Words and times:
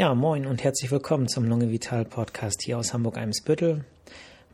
Ja, 0.00 0.14
moin 0.14 0.46
und 0.46 0.64
herzlich 0.64 0.90
willkommen 0.90 1.28
zum 1.28 1.44
Lunge 1.44 1.68
Vital 1.68 2.06
Podcast 2.06 2.62
hier 2.62 2.78
aus 2.78 2.94
Hamburg-Eimsbüttel. 2.94 3.84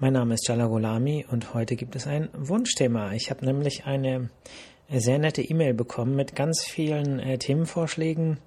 Mein 0.01 0.15
Name 0.15 0.35
ist 0.35 0.49
Jala 0.49 0.67
Golami 0.67 1.25
und 1.31 1.55
heute 1.55 1.77
gibt 1.77 1.95
es 1.95 2.09
ein 2.09 2.31
Wunschthema. 2.37 3.13
Ich 3.13 3.31
habe 3.31 3.47
nämlich 3.47 3.87
eine 3.87 4.29
sehr 4.91 5.21
nette 5.21 5.43
E-Mail 5.43 5.73
bekommen 5.73 6.17
mit 6.17 6.35
ganz 6.35 6.65
vielen 6.65 7.21
äh, 7.21 7.39
Themenvorschlägen, 7.39 8.39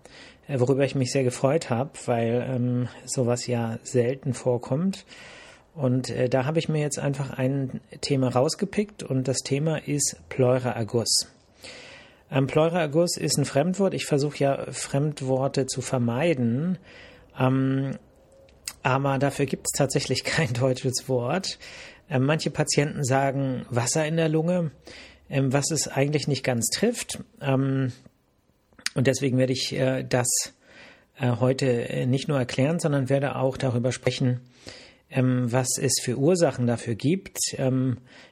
äh, 0.50 0.60
worüber 0.60 0.84
ich 0.84 0.94
mich 0.94 1.14
sehr 1.14 1.24
gefreut 1.24 1.70
habe, 1.70 1.92
weil 2.06 2.46
ähm, 2.46 2.89
sowas 3.05 3.47
ja 3.47 3.79
selten 3.84 4.34
vorkommt. 4.34 5.05
Und 5.75 6.09
äh, 6.09 6.27
da 6.27 6.43
habe 6.43 6.59
ich 6.59 6.68
mir 6.68 6.81
jetzt 6.81 7.00
einfach 7.00 7.29
ein 7.29 7.79
Thema 8.02 8.27
rausgepickt 8.27 9.04
und 9.04 9.29
das 9.29 9.38
Thema 9.38 9.77
ist 9.88 10.18
Pleuraerguss. 10.27 11.29
Ähm, 12.32 12.48
Pleuraerguss 12.48 13.18
ist 13.18 13.38
ein 13.38 13.45
Fremdwort. 13.45 13.93
Ich 13.93 14.05
versuche 14.05 14.38
ja 14.38 14.71
Fremdworte 14.71 15.66
zu 15.66 15.82
vermeiden. 15.82 16.77
Ähm, 17.38 17.98
aber 18.84 19.17
dafür 19.17 19.45
gibt 19.45 19.67
es 19.67 19.77
tatsächlich 19.77 20.23
kein 20.23 20.54
deutsches 20.54 21.07
Wort. 21.07 21.59
Ähm, 22.09 22.23
manche 22.23 22.49
Patienten 22.49 23.04
sagen 23.04 23.66
Wasser 23.70 24.05
in 24.05 24.18
der 24.18 24.30
Lunge, 24.30 24.71
ähm, 25.30 25.54
was 25.54 25.71
es 25.71 25.88
eigentlich 25.88 26.27
nicht 26.27 26.44
ganz 26.44 26.68
trifft. 26.68 27.20
Ähm, 27.41 27.91
und 28.96 29.07
deswegen 29.07 29.38
werde 29.38 29.54
ich 29.54 29.73
äh, 29.73 30.04
das 30.04 30.27
äh, 31.20 31.32
heute 31.40 31.90
äh, 31.90 32.05
nicht 32.05 32.27
nur 32.27 32.38
erklären, 32.38 32.80
sondern 32.80 33.09
werde 33.09 33.35
auch 33.35 33.57
darüber 33.57 33.91
sprechen, 33.91 34.41
ähm, 35.12 35.52
was 35.52 35.77
es 35.80 35.99
für 36.02 36.18
Ursachen 36.18 36.68
dafür 36.68 36.96
gibt, 36.96 37.38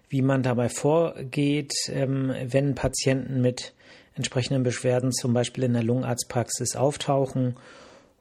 wie 0.09 0.21
man 0.21 0.43
dabei 0.43 0.69
vorgeht, 0.69 1.73
wenn 1.87 2.75
Patienten 2.75 3.41
mit 3.41 3.73
entsprechenden 4.17 4.63
Beschwerden 4.63 5.11
zum 5.11 5.33
Beispiel 5.33 5.63
in 5.63 5.73
der 5.73 5.83
Lungenarztpraxis 5.83 6.75
auftauchen 6.75 7.55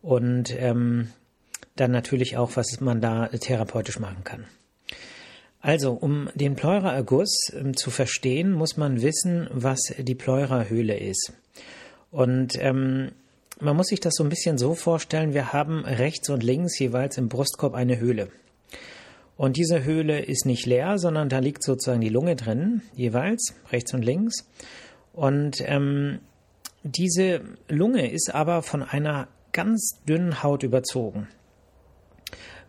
und 0.02 0.54
ähm, 0.58 1.08
dann 1.74 1.90
natürlich 1.90 2.36
auch, 2.36 2.52
was 2.54 2.80
man 2.80 3.00
da 3.00 3.28
therapeutisch 3.28 3.98
machen 3.98 4.24
kann. 4.24 4.46
Also, 5.60 5.92
um 5.92 6.30
den 6.34 6.54
Pleuraerguss 6.54 7.52
ähm, 7.52 7.76
zu 7.76 7.90
verstehen, 7.90 8.52
muss 8.52 8.76
man 8.76 9.02
wissen, 9.02 9.48
was 9.50 9.80
die 9.98 10.14
Pleurahöhle 10.14 10.96
ist. 10.96 11.32
Und 12.10 12.56
ähm, 12.60 13.10
man 13.58 13.76
muss 13.76 13.88
sich 13.88 14.00
das 14.00 14.14
so 14.14 14.22
ein 14.22 14.28
bisschen 14.28 14.58
so 14.58 14.74
vorstellen, 14.74 15.34
wir 15.34 15.52
haben 15.52 15.84
rechts 15.84 16.30
und 16.30 16.42
links 16.42 16.78
jeweils 16.78 17.18
im 17.18 17.28
Brustkorb 17.28 17.74
eine 17.74 17.98
Höhle. 17.98 18.28
Und 19.36 19.56
diese 19.56 19.84
Höhle 19.84 20.20
ist 20.20 20.46
nicht 20.46 20.66
leer, 20.66 20.98
sondern 20.98 21.28
da 21.28 21.40
liegt 21.40 21.62
sozusagen 21.62 22.00
die 22.00 22.08
Lunge 22.08 22.36
drin, 22.36 22.82
jeweils, 22.94 23.54
rechts 23.70 23.92
und 23.92 24.02
links. 24.02 24.48
Und 25.16 25.62
ähm, 25.66 26.20
diese 26.84 27.40
Lunge 27.68 28.12
ist 28.12 28.32
aber 28.34 28.62
von 28.62 28.82
einer 28.82 29.28
ganz 29.52 30.02
dünnen 30.06 30.42
Haut 30.42 30.62
überzogen. 30.62 31.26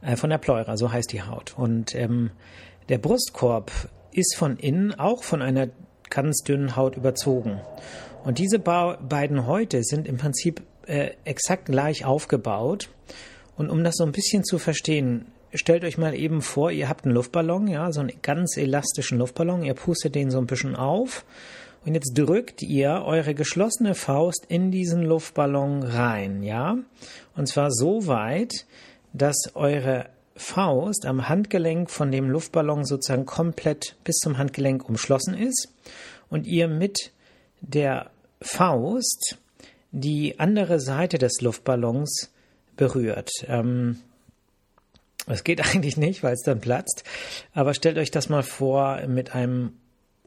Äh, 0.01 0.15
von 0.15 0.29
der 0.29 0.37
Pleura, 0.37 0.77
so 0.77 0.91
heißt 0.91 1.11
die 1.11 1.21
Haut. 1.21 1.53
Und 1.57 1.93
ähm, 1.93 2.31
der 2.87 2.99
Brustkorb 2.99 3.71
ist 4.13 4.35
von 4.35 4.55
innen 4.57 4.97
auch 4.97 5.23
von 5.23 5.41
einer 5.41 5.67
ganz 6.09 6.41
dünnen 6.43 6.77
Haut 6.77 6.95
überzogen. 6.95 7.59
Und 8.23 8.39
diese 8.39 8.59
beiden 8.59 9.45
Häute 9.45 9.83
sind 9.83 10.07
im 10.07 10.17
Prinzip 10.17 10.61
äh, 10.85 11.11
exakt 11.25 11.65
gleich 11.65 12.05
aufgebaut. 12.05 12.89
Und 13.57 13.69
um 13.69 13.83
das 13.83 13.95
so 13.97 14.05
ein 14.05 14.13
bisschen 14.13 14.45
zu 14.45 14.57
verstehen, 14.57 15.25
stellt 15.53 15.83
euch 15.83 15.97
mal 15.97 16.15
eben 16.15 16.41
vor, 16.41 16.71
ihr 16.71 16.87
habt 16.87 17.03
einen 17.03 17.13
Luftballon, 17.13 17.67
ja, 17.67 17.91
so 17.91 17.99
einen 17.99 18.21
ganz 18.21 18.55
elastischen 18.55 19.17
Luftballon, 19.17 19.63
ihr 19.63 19.73
pustet 19.73 20.15
den 20.15 20.31
so 20.31 20.37
ein 20.37 20.47
bisschen 20.47 20.77
auf 20.77 21.25
und 21.85 21.93
jetzt 21.93 22.13
drückt 22.17 22.61
ihr 22.61 23.03
eure 23.05 23.33
geschlossene 23.33 23.95
Faust 23.95 24.45
in 24.47 24.71
diesen 24.71 25.03
Luftballon 25.03 25.83
rein, 25.83 26.43
ja? 26.43 26.77
Und 27.35 27.47
zwar 27.47 27.71
so 27.71 28.07
weit, 28.07 28.65
dass 29.13 29.55
eure 29.55 30.09
Faust 30.35 31.05
am 31.05 31.27
Handgelenk 31.29 31.89
von 31.89 32.11
dem 32.11 32.29
Luftballon 32.29 32.85
sozusagen 32.85 33.25
komplett 33.25 33.95
bis 34.03 34.17
zum 34.17 34.37
Handgelenk 34.37 34.87
umschlossen 34.87 35.33
ist 35.33 35.69
und 36.29 36.45
ihr 36.45 36.67
mit 36.67 37.11
der 37.61 38.11
Faust 38.41 39.37
die 39.91 40.39
andere 40.39 40.79
Seite 40.79 41.17
des 41.17 41.41
Luftballons 41.41 42.31
berührt. 42.75 43.31
Ähm, 43.47 43.99
das 45.25 45.43
geht 45.43 45.61
eigentlich 45.65 45.97
nicht, 45.97 46.23
weil 46.23 46.33
es 46.33 46.43
dann 46.43 46.59
platzt. 46.59 47.03
Aber 47.53 47.73
stellt 47.73 47.97
euch 47.97 48.11
das 48.11 48.29
mal 48.29 48.43
vor 48.43 49.01
mit 49.07 49.33
einem 49.33 49.73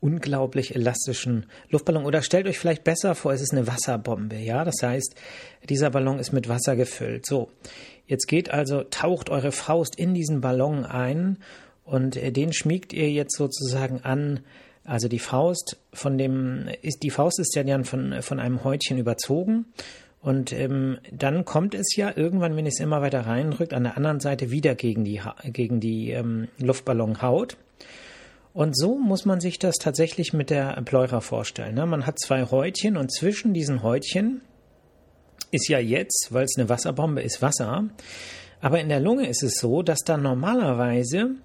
unglaublich 0.00 0.74
elastischen 0.74 1.46
Luftballon. 1.68 2.04
Oder 2.04 2.22
stellt 2.22 2.46
euch 2.46 2.58
vielleicht 2.58 2.84
besser 2.84 3.14
vor, 3.14 3.32
es 3.32 3.42
ist 3.42 3.52
eine 3.52 3.66
Wasserbombe, 3.66 4.36
ja. 4.36 4.64
Das 4.64 4.76
heißt, 4.82 5.14
dieser 5.68 5.90
Ballon 5.90 6.18
ist 6.18 6.32
mit 6.32 6.48
Wasser 6.48 6.76
gefüllt. 6.76 7.26
So. 7.26 7.50
Jetzt 8.06 8.26
geht 8.26 8.50
also, 8.50 8.82
taucht 8.82 9.30
eure 9.30 9.52
Faust 9.52 9.96
in 9.96 10.14
diesen 10.14 10.40
Ballon 10.40 10.84
ein 10.84 11.38
und 11.84 12.16
äh, 12.16 12.32
den 12.32 12.52
schmiegt 12.52 12.92
ihr 12.92 13.10
jetzt 13.10 13.36
sozusagen 13.36 14.00
an, 14.02 14.40
also 14.84 15.06
die 15.06 15.18
Faust 15.18 15.76
von 15.92 16.18
dem, 16.18 16.68
ist, 16.82 17.02
die 17.02 17.10
Faust 17.10 17.38
ist 17.38 17.54
ja 17.54 17.62
dann 17.62 17.84
von, 17.84 18.22
von 18.22 18.40
einem 18.40 18.64
Häutchen 18.64 18.98
überzogen 18.98 19.66
und 20.22 20.52
ähm, 20.52 20.98
dann 21.10 21.44
kommt 21.44 21.74
es 21.74 21.96
ja 21.96 22.12
irgendwann, 22.14 22.56
wenn 22.56 22.66
es 22.66 22.80
immer 22.80 23.00
weiter 23.00 23.26
reindrückt, 23.26 23.72
an 23.72 23.84
der 23.84 23.96
anderen 23.96 24.20
Seite 24.20 24.50
wieder 24.50 24.74
gegen 24.74 25.04
die, 25.04 25.20
gegen 25.44 25.80
die 25.80 26.10
ähm, 26.10 26.48
Luftballonhaut. 26.58 27.56
Und 28.52 28.76
so 28.76 28.98
muss 28.98 29.24
man 29.24 29.40
sich 29.40 29.58
das 29.58 29.76
tatsächlich 29.76 30.32
mit 30.32 30.50
der 30.50 30.80
Pleura 30.84 31.20
vorstellen. 31.20 31.74
Ne? 31.74 31.86
Man 31.86 32.06
hat 32.06 32.18
zwei 32.18 32.44
Häutchen 32.44 32.96
und 32.96 33.12
zwischen 33.12 33.54
diesen 33.54 33.82
Häutchen 33.82 34.42
ist 35.52 35.68
ja 35.68 35.78
jetzt, 35.78 36.28
weil 36.30 36.44
es 36.44 36.56
eine 36.56 36.68
Wasserbombe 36.68 37.22
ist, 37.22 37.42
Wasser. 37.42 37.84
Aber 38.60 38.80
in 38.80 38.88
der 38.88 39.00
Lunge 39.00 39.28
ist 39.28 39.42
es 39.42 39.54
so, 39.54 39.82
dass 39.82 40.00
da 40.00 40.16
normalerweise 40.16 41.36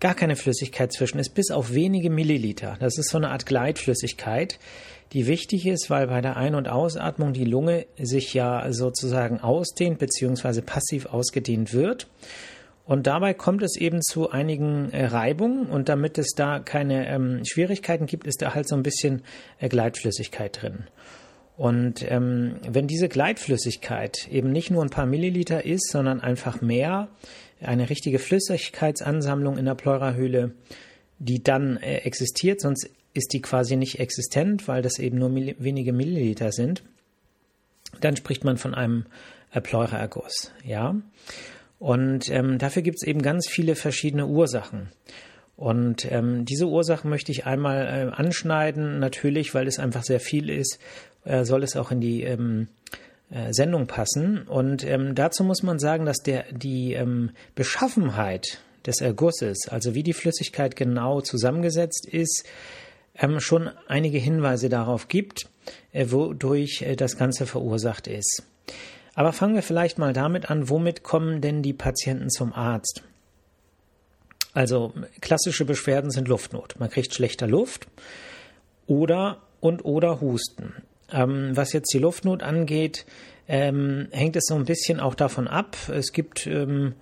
gar 0.00 0.14
keine 0.14 0.36
Flüssigkeit 0.36 0.92
zwischen 0.92 1.18
ist, 1.18 1.34
bis 1.34 1.50
auf 1.50 1.72
wenige 1.72 2.10
Milliliter. 2.10 2.76
Das 2.80 2.98
ist 2.98 3.10
so 3.10 3.18
eine 3.18 3.30
Art 3.30 3.46
Gleitflüssigkeit, 3.46 4.58
die 5.12 5.26
wichtig 5.26 5.66
ist, 5.66 5.88
weil 5.88 6.08
bei 6.08 6.20
der 6.20 6.36
Ein- 6.36 6.56
und 6.56 6.68
Ausatmung 6.68 7.32
die 7.32 7.44
Lunge 7.44 7.86
sich 7.98 8.34
ja 8.34 8.72
sozusagen 8.72 9.40
ausdehnt 9.40 9.98
bzw. 9.98 10.62
passiv 10.62 11.06
ausgedehnt 11.06 11.72
wird. 11.72 12.08
Und 12.86 13.06
dabei 13.06 13.32
kommt 13.32 13.62
es 13.62 13.76
eben 13.76 14.02
zu 14.02 14.30
einigen 14.30 14.90
äh, 14.92 15.06
Reibungen 15.06 15.66
und 15.66 15.88
damit 15.88 16.18
es 16.18 16.32
da 16.36 16.58
keine 16.58 17.08
ähm, 17.08 17.42
Schwierigkeiten 17.44 18.06
gibt, 18.06 18.26
ist 18.26 18.42
da 18.42 18.54
halt 18.54 18.68
so 18.68 18.76
ein 18.76 18.82
bisschen 18.82 19.22
äh, 19.58 19.68
Gleitflüssigkeit 19.68 20.60
drin. 20.60 20.84
Und 21.56 22.04
ähm, 22.10 22.56
wenn 22.68 22.86
diese 22.86 23.08
Gleitflüssigkeit 23.08 24.28
eben 24.28 24.50
nicht 24.50 24.70
nur 24.70 24.82
ein 24.82 24.90
paar 24.90 25.06
Milliliter 25.06 25.64
ist, 25.64 25.90
sondern 25.90 26.20
einfach 26.20 26.60
mehr, 26.60 27.08
eine 27.60 27.88
richtige 27.88 28.18
Flüssigkeitsansammlung 28.18 29.56
in 29.56 29.64
der 29.64 29.76
Pleurahöhle, 29.76 30.52
die 31.18 31.42
dann 31.42 31.78
äh, 31.78 31.98
existiert, 31.98 32.60
sonst 32.60 32.90
ist 33.14 33.32
die 33.32 33.40
quasi 33.40 33.76
nicht 33.76 34.00
existent, 34.00 34.68
weil 34.68 34.82
das 34.82 34.98
eben 34.98 35.18
nur 35.18 35.28
milli 35.28 35.54
wenige 35.58 35.92
Milliliter 35.92 36.52
sind, 36.52 36.82
dann 38.00 38.16
spricht 38.16 38.44
man 38.44 38.58
von 38.58 38.74
einem 38.74 39.06
äh, 39.52 39.60
Pleuraerguss, 39.60 40.52
ja. 40.64 40.96
Und 41.78 42.30
ähm, 42.30 42.58
dafür 42.58 42.82
gibt 42.82 42.98
es 43.02 43.06
eben 43.06 43.22
ganz 43.22 43.48
viele 43.48 43.74
verschiedene 43.74 44.26
Ursachen. 44.26 44.88
Und 45.56 46.10
ähm, 46.10 46.44
diese 46.44 46.66
Ursachen 46.66 47.10
möchte 47.10 47.30
ich 47.30 47.46
einmal 47.46 47.86
äh, 47.86 48.12
anschneiden, 48.14 48.98
natürlich, 48.98 49.54
weil 49.54 49.66
es 49.66 49.78
einfach 49.78 50.02
sehr 50.02 50.20
viel 50.20 50.50
ist, 50.50 50.78
äh, 51.24 51.44
soll 51.44 51.62
es 51.62 51.76
auch 51.76 51.90
in 51.90 52.00
die 52.00 52.22
ähm, 52.22 52.68
äh, 53.30 53.52
Sendung 53.52 53.86
passen. 53.86 54.42
Und 54.42 54.84
ähm, 54.84 55.14
dazu 55.14 55.44
muss 55.44 55.62
man 55.62 55.78
sagen, 55.78 56.06
dass 56.06 56.18
der, 56.18 56.44
die 56.50 56.94
ähm, 56.94 57.30
Beschaffenheit 57.54 58.58
des 58.86 59.00
Ergusses, 59.00 59.68
also 59.68 59.94
wie 59.94 60.02
die 60.02 60.12
Flüssigkeit 60.12 60.76
genau 60.76 61.20
zusammengesetzt 61.20 62.06
ist, 62.06 62.44
ähm, 63.16 63.40
schon 63.40 63.70
einige 63.86 64.18
Hinweise 64.18 64.68
darauf 64.68 65.08
gibt, 65.08 65.48
äh, 65.92 66.06
wodurch 66.10 66.82
äh, 66.82 66.96
das 66.96 67.16
Ganze 67.16 67.46
verursacht 67.46 68.08
ist. 68.08 68.42
Aber 69.14 69.32
fangen 69.32 69.54
wir 69.54 69.62
vielleicht 69.62 69.98
mal 69.98 70.12
damit 70.12 70.50
an, 70.50 70.68
womit 70.68 71.02
kommen 71.02 71.40
denn 71.40 71.62
die 71.62 71.72
Patienten 71.72 72.30
zum 72.30 72.52
Arzt? 72.52 73.02
Also 74.52 74.92
klassische 75.20 75.64
Beschwerden 75.64 76.10
sind 76.10 76.28
Luftnot. 76.28 76.76
Man 76.78 76.90
kriegt 76.90 77.14
schlechter 77.14 77.46
Luft 77.46 77.88
oder 78.86 79.38
und 79.60 79.84
oder 79.84 80.20
Husten. 80.20 80.74
Ähm, 81.12 81.56
was 81.56 81.72
jetzt 81.72 81.92
die 81.92 81.98
Luftnot 81.98 82.42
angeht, 82.42 83.04
ähm, 83.48 84.08
hängt 84.10 84.36
es 84.36 84.44
so 84.46 84.54
ein 84.54 84.64
bisschen 84.64 85.00
auch 85.00 85.14
davon 85.14 85.48
ab. 85.48 85.76
Es 85.88 86.12
gibt 86.12 86.46
ähm, 86.46 86.94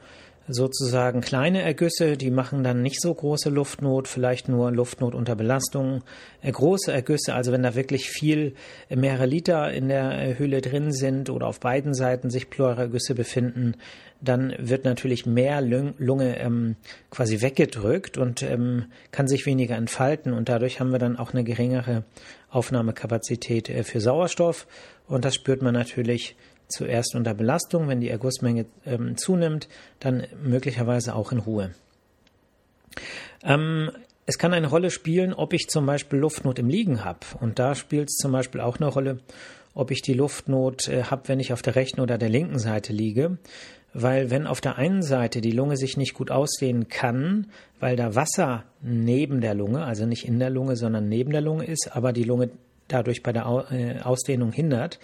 sozusagen 0.48 1.20
kleine 1.20 1.62
Ergüsse, 1.62 2.16
die 2.16 2.30
machen 2.30 2.64
dann 2.64 2.82
nicht 2.82 3.00
so 3.00 3.14
große 3.14 3.48
Luftnot, 3.50 4.08
vielleicht 4.08 4.48
nur 4.48 4.70
Luftnot 4.72 5.14
unter 5.14 5.36
Belastung. 5.36 6.02
Äh, 6.40 6.52
große 6.52 6.92
Ergüsse, 6.92 7.34
also 7.34 7.52
wenn 7.52 7.62
da 7.62 7.74
wirklich 7.74 8.08
viel, 8.08 8.54
äh, 8.88 8.96
mehrere 8.96 9.26
Liter 9.26 9.72
in 9.72 9.88
der 9.88 10.12
äh, 10.12 10.38
Hülle 10.38 10.60
drin 10.60 10.92
sind 10.92 11.30
oder 11.30 11.46
auf 11.46 11.60
beiden 11.60 11.94
Seiten 11.94 12.30
sich 12.30 12.50
Pleuraergüsse 12.50 13.14
befinden, 13.14 13.74
dann 14.20 14.54
wird 14.58 14.84
natürlich 14.84 15.26
mehr 15.26 15.60
Lunge 15.60 16.38
ähm, 16.38 16.76
quasi 17.10 17.40
weggedrückt 17.40 18.18
und 18.18 18.42
ähm, 18.42 18.86
kann 19.10 19.26
sich 19.26 19.46
weniger 19.46 19.76
entfalten 19.76 20.32
und 20.32 20.48
dadurch 20.48 20.78
haben 20.78 20.92
wir 20.92 21.00
dann 21.00 21.16
auch 21.16 21.32
eine 21.32 21.42
geringere 21.42 22.04
Aufnahmekapazität 22.48 23.68
äh, 23.68 23.82
für 23.82 24.00
Sauerstoff 24.00 24.66
und 25.08 25.24
das 25.24 25.34
spürt 25.34 25.62
man 25.62 25.74
natürlich 25.74 26.36
zuerst 26.68 27.14
unter 27.14 27.34
Belastung, 27.34 27.88
wenn 27.88 28.00
die 28.00 28.08
Ergussmenge 28.08 28.66
ähm, 28.86 29.16
zunimmt, 29.16 29.68
dann 30.00 30.26
möglicherweise 30.42 31.14
auch 31.14 31.32
in 31.32 31.38
Ruhe. 31.38 31.70
Ähm, 33.42 33.90
es 34.26 34.38
kann 34.38 34.54
eine 34.54 34.68
Rolle 34.68 34.90
spielen, 34.90 35.34
ob 35.34 35.52
ich 35.52 35.68
zum 35.68 35.86
Beispiel 35.86 36.18
Luftnot 36.18 36.58
im 36.58 36.68
Liegen 36.68 37.04
habe. 37.04 37.20
Und 37.40 37.58
da 37.58 37.74
spielt 37.74 38.08
es 38.08 38.16
zum 38.16 38.32
Beispiel 38.32 38.60
auch 38.60 38.78
eine 38.78 38.86
Rolle, 38.88 39.18
ob 39.74 39.90
ich 39.90 40.02
die 40.02 40.14
Luftnot 40.14 40.88
äh, 40.88 41.04
habe, 41.04 41.28
wenn 41.28 41.40
ich 41.40 41.52
auf 41.52 41.62
der 41.62 41.74
rechten 41.74 42.00
oder 42.00 42.18
der 42.18 42.28
linken 42.28 42.58
Seite 42.58 42.92
liege. 42.92 43.38
Weil 43.94 44.30
wenn 44.30 44.46
auf 44.46 44.60
der 44.60 44.76
einen 44.76 45.02
Seite 45.02 45.40
die 45.40 45.50
Lunge 45.50 45.76
sich 45.76 45.96
nicht 45.96 46.14
gut 46.14 46.30
ausdehnen 46.30 46.88
kann, 46.88 47.48
weil 47.78 47.96
da 47.96 48.14
Wasser 48.14 48.64
neben 48.80 49.40
der 49.40 49.54
Lunge, 49.54 49.84
also 49.84 50.06
nicht 50.06 50.26
in 50.26 50.38
der 50.38 50.50
Lunge, 50.50 50.76
sondern 50.76 51.08
neben 51.08 51.30
der 51.30 51.42
Lunge 51.42 51.64
ist, 51.64 51.94
aber 51.94 52.12
die 52.12 52.24
Lunge 52.24 52.50
dadurch 52.88 53.22
bei 53.22 53.32
der 53.32 53.66
äh, 53.70 54.00
Ausdehnung 54.00 54.52
hindert, 54.52 54.98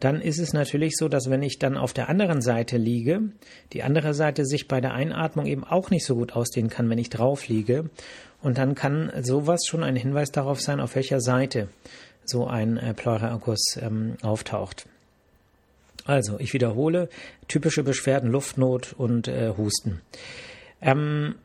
dann 0.00 0.20
ist 0.20 0.38
es 0.38 0.52
natürlich 0.52 0.96
so, 0.96 1.08
dass 1.08 1.30
wenn 1.30 1.42
ich 1.42 1.58
dann 1.58 1.76
auf 1.76 1.92
der 1.92 2.08
anderen 2.08 2.42
Seite 2.42 2.76
liege, 2.76 3.22
die 3.72 3.82
andere 3.82 4.12
Seite 4.12 4.44
sich 4.44 4.68
bei 4.68 4.80
der 4.80 4.92
Einatmung 4.92 5.46
eben 5.46 5.64
auch 5.64 5.90
nicht 5.90 6.04
so 6.04 6.16
gut 6.16 6.34
ausdehnen 6.34 6.70
kann, 6.70 6.90
wenn 6.90 6.98
ich 6.98 7.10
drauf 7.10 7.48
liege. 7.48 7.90
Und 8.42 8.58
dann 8.58 8.74
kann 8.74 9.10
sowas 9.22 9.62
schon 9.66 9.82
ein 9.82 9.96
Hinweis 9.96 10.30
darauf 10.30 10.60
sein, 10.60 10.80
auf 10.80 10.96
welcher 10.96 11.20
Seite 11.20 11.68
so 12.24 12.46
ein 12.46 12.76
äh, 12.76 12.92
Pleuraerguss 12.92 13.78
ähm, 13.80 14.16
auftaucht. 14.22 14.86
Also, 16.04 16.38
ich 16.38 16.52
wiederhole, 16.52 17.08
typische 17.48 17.82
Beschwerden, 17.82 18.30
Luftnot 18.30 18.92
und 18.92 19.28
äh, 19.28 19.54
Husten. 19.56 20.02
Ähm, 20.82 21.36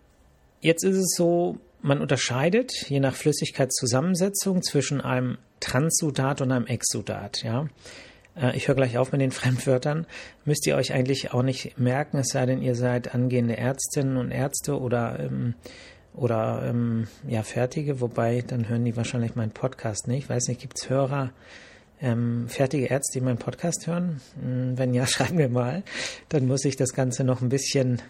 jetzt 0.60 0.84
ist 0.84 0.98
es 0.98 1.14
so, 1.16 1.58
man 1.82 2.02
unterscheidet 2.02 2.74
je 2.90 3.00
nach 3.00 3.16
Flüssigkeitszusammensetzung 3.16 4.62
zwischen 4.62 5.00
einem 5.00 5.38
Transsudat 5.62 6.42
und 6.42 6.52
einem 6.52 6.68
Exsudat. 6.68 7.44
Ja? 7.44 7.70
Äh, 8.40 8.56
ich 8.56 8.68
höre 8.68 8.76
gleich 8.76 8.98
auf 8.98 9.12
mit 9.12 9.22
den 9.22 9.32
Fremdwörtern. 9.40 10.06
Müsst 10.46 10.66
ihr 10.68 10.76
euch 10.76 10.94
eigentlich 10.94 11.34
auch 11.34 11.44
nicht 11.44 11.78
merken, 11.80 12.18
es 12.18 12.30
sei 12.30 12.46
denn, 12.46 12.62
ihr 12.62 12.76
seid 12.76 13.14
angehende 13.14 13.58
Ärztinnen 13.58 14.18
und 14.18 14.32
Ärzte 14.32 14.80
oder 14.80 15.20
ähm, 15.20 15.56
oder 16.16 16.64
ähm, 16.66 17.08
ja 17.28 17.44
fertige, 17.44 18.02
wobei 18.02 18.44
dann 18.46 18.68
hören 18.68 18.84
die 18.84 18.98
wahrscheinlich 18.98 19.36
meinen 19.36 19.52
Podcast 19.52 20.08
nicht. 20.08 20.24
Ich 20.24 20.30
weiß 20.30 20.48
nicht, 20.48 20.60
gibt 20.60 20.78
es 20.78 20.90
Hörer, 20.90 21.32
ähm, 22.02 22.48
fertige 22.50 22.88
Ärzte, 22.88 23.20
die 23.20 23.26
meinen 23.26 23.38
Podcast 23.38 23.88
hören? 23.88 24.20
Hm, 24.42 24.78
wenn 24.78 24.94
ja, 24.94 25.06
schreiben 25.08 25.38
wir 25.38 25.50
mal. 25.50 25.84
Dann 26.30 26.48
muss 26.48 26.66
ich 26.66 26.76
das 26.76 26.94
Ganze 26.94 27.24
noch 27.24 27.42
ein 27.42 27.50
bisschen 27.50 28.02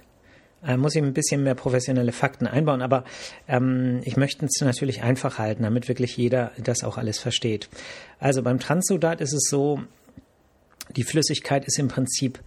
äh, 0.66 0.76
muss 0.76 0.96
ich 0.96 1.02
ein 1.02 1.14
bisschen 1.14 1.44
mehr 1.44 1.56
professionelle 1.56 2.12
Fakten 2.12 2.46
einbauen, 2.46 2.82
aber 2.82 3.06
ähm, 3.48 4.02
ich 4.04 4.18
möchte 4.18 4.46
es 4.46 4.62
natürlich 4.62 5.04
einfach 5.04 5.38
halten, 5.38 5.64
damit 5.64 5.88
wirklich 5.88 6.18
jeder 6.18 6.52
das 6.58 6.84
auch 6.84 6.98
alles 6.98 7.18
versteht. 7.18 7.70
Also 8.20 8.44
beim 8.44 8.60
Transsudat 8.60 9.22
ist 9.22 9.34
es 9.34 9.48
so, 9.50 9.82
die 10.96 11.04
Flüssigkeit 11.04 11.66
ist 11.66 11.80
im 11.80 11.88
Prinzip 11.88 12.40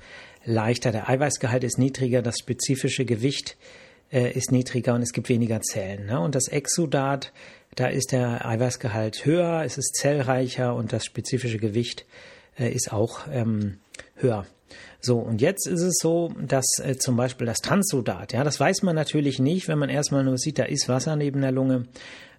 leichter, 0.44 0.92
der 0.92 1.08
Eiweißgehalt 1.08 1.64
ist 1.64 1.78
niedriger, 1.78 2.22
das 2.22 2.38
spezifische 2.38 3.04
Gewicht 3.04 3.56
äh, 4.12 4.30
ist 4.32 4.52
niedriger 4.52 4.94
und 4.94 5.02
es 5.02 5.12
gibt 5.12 5.28
weniger 5.28 5.60
Zellen. 5.60 6.06
Ne? 6.06 6.20
Und 6.20 6.34
das 6.34 6.48
Exudat, 6.48 7.32
da 7.74 7.86
ist 7.86 8.12
der 8.12 8.46
Eiweißgehalt 8.46 9.24
höher, 9.24 9.62
es 9.64 9.78
ist 9.78 9.96
zellreicher 9.96 10.74
und 10.74 10.92
das 10.92 11.04
spezifische 11.04 11.58
Gewicht 11.58 12.06
äh, 12.58 12.70
ist 12.70 12.92
auch 12.92 13.20
ähm, 13.30 13.78
höher. 14.16 14.46
So, 15.00 15.18
und 15.18 15.40
jetzt 15.40 15.66
ist 15.66 15.82
es 15.82 15.98
so, 16.00 16.32
dass 16.40 16.64
äh, 16.78 16.96
zum 16.96 17.16
Beispiel 17.16 17.46
das 17.46 17.58
Transsudat, 17.58 18.32
ja, 18.32 18.44
das 18.44 18.60
weiß 18.60 18.82
man 18.82 18.94
natürlich 18.94 19.38
nicht, 19.38 19.68
wenn 19.68 19.78
man 19.78 19.90
erstmal 19.90 20.24
nur 20.24 20.38
sieht, 20.38 20.58
da 20.58 20.64
ist 20.64 20.88
Wasser 20.88 21.16
neben 21.16 21.40
der 21.40 21.52
Lunge. 21.52 21.86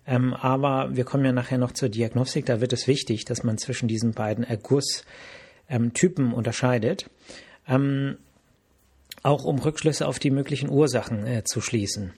Ähm, 0.06 0.34
aber 0.34 0.96
wir 0.96 1.06
kommen 1.06 1.26
ja 1.26 1.32
nachher 1.32 1.58
noch 1.58 1.72
zur 1.72 1.90
Diagnostik, 1.90 2.46
da 2.46 2.62
wird 2.62 2.74
es 2.74 2.88
wichtig, 2.88 3.26
dass 3.26 3.44
man 3.44 3.58
zwischen 3.58 3.88
diesen 3.88 4.14
beiden 4.14 4.44
Ergusstypen 4.44 5.08
ähm, 5.74 6.34
unterscheidet. 6.34 7.10
Ähm, 7.68 8.18
auch 9.24 9.46
um 9.46 9.58
Rückschlüsse 9.60 10.08
auf 10.08 10.20
die 10.20 10.32
möglichen 10.32 10.70
Ursachen 10.70 11.26
äh, 11.26 11.44
zu 11.44 11.62
schließen. 11.62 12.14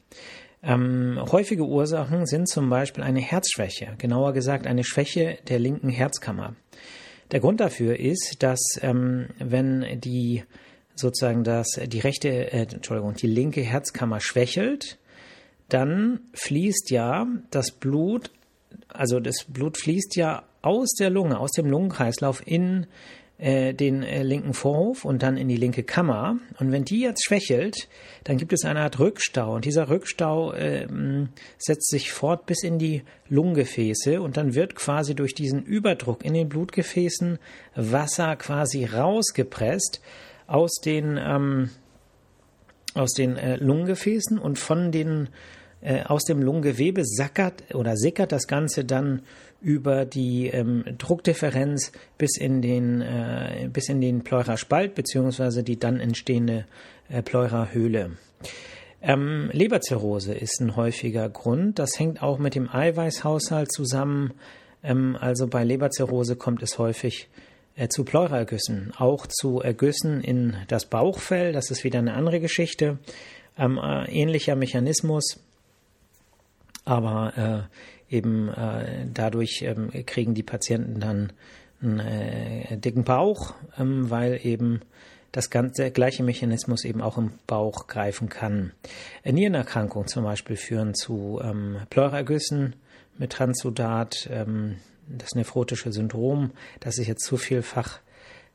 Ähm, 0.63 1.19
häufige 1.31 1.63
Ursachen 1.63 2.25
sind 2.25 2.50
zum 2.50 2.69
Beispiel 2.69 3.04
eine 3.04 3.22
Herzschwäche, 3.22 3.94
genauer 4.00 4.34
gesagt 4.34 4.66
eine 4.66 4.84
Schwäche 4.84 5.38
der 5.48 5.60
linken 5.60 5.90
Herzkammer. 5.90 6.56
Der 7.31 7.40
Grund 7.40 7.60
dafür 7.60 8.00
ist, 8.00 8.38
dass 8.42 8.60
ähm, 8.81 9.28
wenn 9.38 10.00
die 10.00 10.44
sozusagen 10.96 11.44
das 11.44 11.68
die 11.86 12.00
rechte 12.00 12.30
äh, 12.30 12.68
Entschuldigung 12.74 13.13
die 13.13 13.28
linke 13.28 13.62
Herzkammer 13.62 14.19
schwächelt, 14.19 14.98
dann 15.69 16.22
fließt 16.34 16.90
ja 16.90 17.28
das 17.52 17.72
Blut, 17.72 18.31
also 18.88 19.19
das 19.19 19.46
Blut 19.48 19.78
fließt 19.78 20.16
ja 20.16 20.44
aus 20.62 20.94
der 20.94 21.12
Lunge, 21.12 21.40
aus 21.40 21.52
dem 21.52 21.68
Lungenkreislauf 21.68 22.42
in 22.46 22.88
äh, 23.37 23.73
den 23.73 24.01
äh, 24.01 24.23
linken 24.23 24.53
Vorhof 24.53 25.03
und 25.03 25.21
dann 25.21 25.35
in 25.35 25.49
die 25.49 25.57
linke 25.57 25.83
Kammer. 25.83 26.37
Und 26.59 26.71
wenn 26.71 26.85
die 26.85 27.01
jetzt 27.01 27.25
schwächelt, 27.25 27.89
dann 28.23 28.37
gibt 28.37 28.53
es 28.53 28.63
eine 28.63 28.79
Art 28.79 28.99
Rückstau. 28.99 29.55
Und 29.55 29.65
dieser 29.65 29.89
Rückstau 29.89 30.53
äh, 30.53 30.87
setzt 31.57 31.89
sich 31.89 32.11
fort 32.11 32.45
bis 32.45 32.63
in 32.63 32.79
die 32.79 33.03
Lungengefäße 33.27 34.21
und 34.21 34.37
dann 34.37 34.55
wird 34.55 34.75
quasi 34.75 35.15
durch 35.15 35.33
diesen 35.33 35.63
Überdruck 35.63 36.23
in 36.23 36.33
den 36.33 36.47
Blutgefäßen 36.47 37.39
Wasser 37.75 38.35
quasi 38.37 38.85
rausgepresst 38.85 40.01
aus 40.47 40.75
den, 40.75 41.19
ähm, 41.21 41.71
aus 42.93 43.11
den 43.11 43.35
äh, 43.35 43.57
Lungengefäßen 43.57 44.37
und 44.37 44.59
von 44.59 44.91
den 44.91 45.27
äh, 45.85 46.03
aus 46.03 46.23
dem 46.23 46.41
Lungengewebe 46.41 47.05
sackert 47.05 47.75
oder 47.75 47.95
sickert 47.95 48.31
das 48.31 48.47
Ganze 48.47 48.85
dann 48.85 49.21
über 49.61 50.05
die 50.05 50.47
ähm, 50.47 50.83
Druckdifferenz 50.97 51.91
bis 52.17 52.37
in 52.37 52.61
den, 52.61 53.01
äh, 53.01 53.69
bis 53.71 53.87
in 53.87 54.01
den 54.01 54.23
Pleuraspalt 54.23 54.95
beziehungsweise 54.95 55.63
die 55.63 55.77
dann 55.77 55.99
entstehende 55.99 56.65
äh, 57.09 57.21
Pleurahöhle. 57.21 58.11
Ähm, 59.01 59.49
Leberzirrhose 59.53 60.33
ist 60.33 60.59
ein 60.59 60.75
häufiger 60.75 61.29
Grund. 61.29 61.77
Das 61.77 61.99
hängt 61.99 62.23
auch 62.23 62.39
mit 62.39 62.55
dem 62.55 62.67
Eiweißhaushalt 62.67 63.71
zusammen. 63.71 64.33
Ähm, 64.83 65.15
also 65.19 65.45
bei 65.45 65.63
Leberzirrhose 65.63 66.35
kommt 66.35 66.63
es 66.63 66.79
häufig 66.79 67.29
äh, 67.75 67.89
zu 67.89 68.05
Pleuraergüssen, 68.05 68.93
auch 68.97 69.27
zu 69.27 69.61
Ergüssen 69.61 70.21
in 70.21 70.55
das 70.67 70.87
Bauchfell. 70.87 71.53
Das 71.53 71.69
ist 71.69 71.83
wieder 71.83 71.99
eine 71.99 72.15
andere 72.15 72.39
Geschichte. 72.39 72.97
Ähm, 73.57 73.77
äh, 73.77 74.11
ähnlicher 74.11 74.55
Mechanismus, 74.55 75.39
aber 76.85 77.67
äh, 78.09 78.15
eben 78.15 78.49
äh, 78.49 79.07
dadurch 79.13 79.63
ähm, 79.63 79.89
kriegen 80.05 80.33
die 80.33 80.43
Patienten 80.43 80.99
dann 80.99 81.33
einen 81.81 81.99
äh, 81.99 82.77
dicken 82.77 83.03
Bauch, 83.03 83.53
ähm, 83.77 84.09
weil 84.09 84.39
eben 84.43 84.81
das 85.31 85.49
ganze 85.49 85.81
der 85.81 85.91
gleiche 85.91 86.23
Mechanismus 86.23 86.85
eben 86.85 87.01
auch 87.01 87.17
im 87.17 87.31
Bauch 87.47 87.87
greifen 87.87 88.30
kann. 88.30 88.71
Äh, 89.23 89.33
Nierenerkrankungen 89.33 90.07
zum 90.07 90.23
Beispiel 90.23 90.56
führen 90.56 90.94
zu 90.94 91.42
ähm, 91.44 91.77
Pleuraergüssen 91.89 92.75
mit 93.18 93.31
Transsudat, 93.31 94.30
ähm, 94.31 94.77
das 95.07 95.35
nephrotische 95.35 95.92
Syndrom, 95.92 96.51
das 96.80 96.97
ist 96.97 97.07
jetzt 97.07 97.25
zu 97.25 97.37
vielfach 97.37 97.99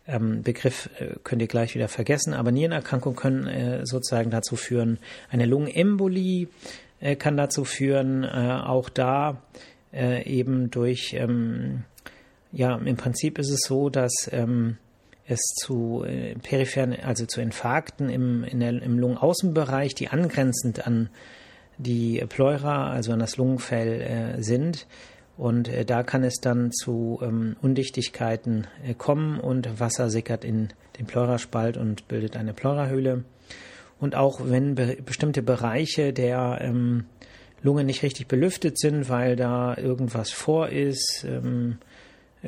ähm, 0.07 0.43
Begriff 0.43 0.91
äh, 0.99 1.15
könnt 1.23 1.43
ihr 1.43 1.49
gleich 1.49 1.75
wieder 1.75 1.89
vergessen, 1.89 2.35
aber 2.35 2.51
Nierenerkrankungen 2.51 3.17
können 3.17 3.47
äh, 3.47 3.87
sozusagen 3.87 4.31
dazu 4.31 4.57
führen, 4.57 4.99
eine 5.31 5.47
Lungenembolie, 5.47 6.49
äh, 7.01 7.17
kann 7.17 7.37
dazu 7.37 7.65
führen, 7.65 8.25
äh, 8.25 8.61
auch 8.65 8.89
da 8.89 9.43
äh, 9.93 10.25
eben 10.25 10.71
durch, 10.71 11.15
ähm, 11.15 11.85
ja, 12.53 12.77
im 12.77 12.97
Prinzip 12.97 13.39
ist 13.39 13.51
es 13.51 13.61
so, 13.67 13.91
dass 13.91 14.29
ähm, 14.33 14.77
es 15.27 15.41
zu 15.61 16.05
äh, 16.05 16.35
peripheren, 16.35 16.97
also 17.03 17.27
zu 17.27 17.41
Infarkten 17.41 18.11
im, 18.11 18.45
in 18.45 18.61
der, 18.61 18.83
im 18.83 18.99
Lungenaußenbereich, 18.99 19.95
die 19.95 20.09
angrenzend 20.09 20.87
an 20.87 21.09
die 21.79 22.23
Pleura, 22.29 22.91
also 22.91 23.13
an 23.13 23.21
das 23.21 23.37
Lungenfell 23.37 24.01
äh, 24.01 24.43
sind. 24.43 24.87
Und 25.39 25.69
äh, 25.69 25.85
da 25.85 26.03
kann 26.03 26.23
es 26.25 26.41
dann 26.41 26.71
zu 26.71 27.19
ähm, 27.23 27.57
Undichtigkeiten 27.63 28.67
äh, 28.85 28.95
kommen 28.95 29.41
und 29.41 29.81
Wasser 29.81 30.11
sickert 30.11 30.45
in 30.45 30.69
den 30.99 31.07
Pleuraspalt 31.07 31.79
und 31.79 32.09
bildet 32.09 32.37
eine 32.37 32.53
Pleurahöhle. 32.53 33.25
Und 34.01 34.15
auch 34.15 34.41
wenn 34.43 34.75
be 34.75 34.97
bestimmte 35.05 35.43
Bereiche 35.43 36.13
der 36.13 36.59
ähm, 36.63 37.05
Lunge 37.63 37.85
nicht 37.85 38.03
richtig 38.03 38.27
belüftet 38.27 38.79
sind, 38.79 39.09
weil 39.09 39.37
da 39.37 39.77
irgendwas 39.77 40.31
vor 40.31 40.71
ist, 40.71 41.25
ähm, 41.29 41.79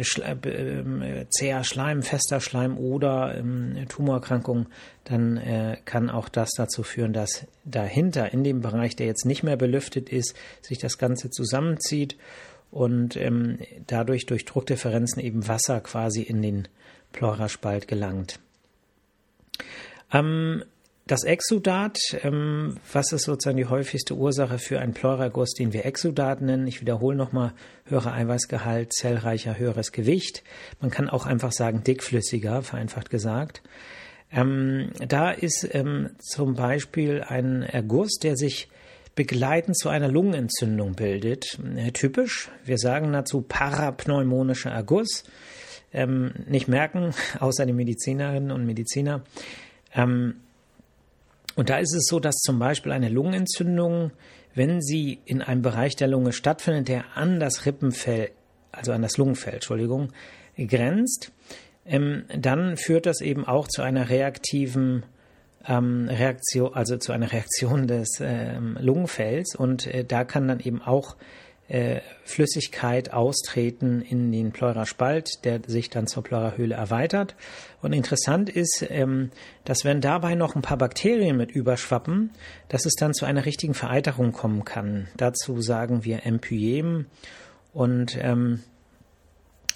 Schleim, 0.00 1.02
äh, 1.02 1.26
zäher 1.28 1.64
Schleim, 1.64 2.02
fester 2.02 2.40
Schleim 2.40 2.78
oder 2.78 3.37
ähm, 3.37 3.76
Tumorerkrankung, 3.88 4.66
dann 5.04 5.37
äh, 5.37 5.76
kann 5.85 6.09
auch 6.09 6.30
das 6.30 6.50
dazu 6.56 6.82
führen, 6.82 7.12
dass 7.12 7.47
dahinter 7.64 8.32
in 8.32 8.42
dem 8.42 8.62
Bereich, 8.62 8.97
der 8.97 9.06
jetzt 9.06 9.26
nicht 9.26 9.42
mehr 9.42 9.56
belüftet 9.56 10.09
ist, 10.09 10.35
sich 10.62 10.78
das 10.78 10.97
Ganze 10.97 11.28
zusammenzieht 11.28 12.16
und 12.71 13.16
ähm, 13.16 13.59
dadurch 13.87 14.25
durch 14.25 14.47
Druckdifferenzen 14.47 15.23
eben 15.23 15.47
Wasser 15.47 15.80
quasi 15.80 16.23
in 16.23 16.40
den 16.40 16.68
Pleuraspalt 17.12 17.87
gelangt. 17.87 18.40
Ähm, 20.11 20.64
das 21.12 21.25
Exudat, 21.25 21.99
ähm, 22.23 22.78
was 22.90 23.12
ist 23.12 23.25
sozusagen 23.25 23.59
die 23.59 23.66
häufigste 23.66 24.14
Ursache 24.14 24.57
für 24.57 24.81
einen 24.81 24.95
Pleuraguss, 24.95 25.52
den 25.52 25.75
wir 25.75 25.85
Exudat 25.85 26.40
nennen? 26.40 26.66
Ich 26.66 26.81
wiederhole 26.81 27.19
nochmal, 27.19 27.52
höherer 27.85 28.14
Eiweißgehalt, 28.14 28.95
zellreicher, 28.95 29.59
höheres 29.59 29.92
Gewicht. 29.92 30.42
Man 30.81 30.90
kann 30.90 31.11
auch 31.11 31.26
einfach 31.26 31.52
sagen 31.52 31.85
dickflüssiger, 31.85 32.62
vereinfacht 32.62 33.11
gesagt. 33.11 33.61
Ähm, 34.33 34.92
da 35.07 35.31
ist 35.31 35.69
ähm, 35.73 36.12
zum 36.19 36.54
Beispiel 36.54 37.23
ein 37.23 37.62
Erguss, 37.62 38.12
der 38.14 38.38
sich 38.38 38.71
begleitend 39.14 39.76
zu 39.76 39.90
einer 39.90 40.09
Lungenentzündung 40.09 40.95
bildet. 40.95 41.59
Äh, 41.76 41.92
typisch, 41.92 42.49
wir 42.64 42.78
sagen 42.78 43.12
dazu 43.12 43.42
parapneumonischer 43.42 44.71
Erguss. 44.71 45.25
Ähm, 45.92 46.33
nicht 46.47 46.69
merken, 46.69 47.12
außer 47.38 47.66
die 47.66 47.75
Medizinerinnen 47.75 48.50
und 48.50 48.64
Mediziner. 48.64 49.25
Ähm, 49.95 50.37
und 51.54 51.71
da 51.71 51.78
ist 51.78 51.94
es 51.94 52.06
so, 52.06 52.21
dass 52.21 52.37
zum 52.37 52.59
Beispiel 52.59 52.92
eine 52.92 53.09
Lungenentzündung, 53.09 54.12
wenn 54.54 54.80
sie 54.80 55.21
in 55.25 55.42
einem 55.42 55.62
Bereich 55.62 55.97
der 55.97 56.09
Lunge 56.09 56.32
stattfindet, 56.32 56.88
der 56.88 57.16
an 57.16 57.40
das 57.40 57.66
Rippenfell, 57.66 58.30
also 58.71 58.92
an 58.92 59.02
das 59.02 59.16
Lungenfell, 59.18 59.54
Entschuldigung, 59.54 60.12
grenzt, 60.56 61.32
ähm, 61.85 62.25
dann 62.35 62.76
führt 62.76 63.06
das 63.06 63.21
eben 63.21 63.47
auch 63.47 63.68
zu 63.68 63.82
einer 63.82 64.09
reaktiven 64.09 65.04
ähm, 65.66 66.09
Reaktion, 66.09 66.75
also 66.75 66.97
zu 66.97 67.12
einer 67.12 67.32
Reaktion 67.32 67.87
des 67.87 68.21
ähm, 68.21 68.76
Lungenfells. 68.80 69.54
Und 69.54 69.87
äh, 69.87 70.04
da 70.04 70.25
kann 70.25 70.49
dann 70.49 70.61
eben 70.61 70.82
auch 70.82 71.16
äh, 71.69 72.00
Flüssigkeit 72.25 73.12
austreten 73.12 74.02
in 74.02 74.31
den 74.33 74.52
Pleuraspalt, 74.52 75.45
der 75.45 75.61
sich 75.66 75.90
dann 75.90 76.07
zur 76.07 76.23
Pleurahöhle 76.23 76.75
erweitert. 76.75 77.35
Und 77.81 77.92
interessant 77.92 78.50
ist, 78.50 78.85
ähm, 78.88 79.31
dass 79.64 79.85
wenn 79.85 80.00
dabei 80.00 80.35
noch 80.35 80.54
ein 80.54 80.62
paar 80.62 80.76
Bakterien 80.76 81.37
mit 81.37 81.50
überschwappen, 81.50 82.31
dass 82.69 82.85
es 82.85 82.95
dann 82.95 83.14
zu 83.14 83.25
einer 83.25 83.47
richtigen 83.47 83.75
Vereiterung 83.75 84.33
kommen 84.33 84.64
kann. 84.64 85.09
Dazu 85.16 85.61
sagen 85.61 86.04
wir 86.04 86.26
Empyem 86.26 87.07
und 87.73 88.19
ähm, 88.21 88.61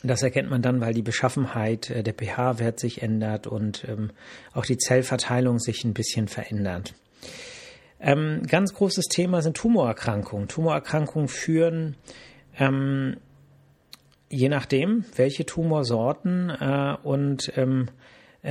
das 0.02 0.22
erkennt 0.22 0.50
man 0.50 0.62
dann, 0.62 0.80
weil 0.80 0.94
die 0.94 1.02
Beschaffenheit, 1.02 1.90
äh, 1.90 2.02
der 2.02 2.14
pH-Wert 2.14 2.78
sich 2.78 3.02
ändert 3.02 3.46
und 3.46 3.86
ähm, 3.88 4.10
auch 4.52 4.66
die 4.66 4.76
Zellverteilung 4.76 5.58
sich 5.58 5.84
ein 5.84 5.94
bisschen 5.94 6.28
verändert. 6.28 6.94
Ähm, 8.00 8.42
ganz 8.46 8.74
großes 8.74 9.06
Thema 9.06 9.42
sind 9.42 9.56
Tumorerkrankungen. 9.56 10.48
Tumorerkrankungen 10.48 11.28
führen 11.28 11.96
ähm, 12.58 13.16
je 14.28 14.48
nachdem, 14.48 15.04
welche 15.14 15.46
Tumorsorten 15.46 16.50
äh, 16.50 16.96
und 17.02 17.52
ähm, 17.56 17.88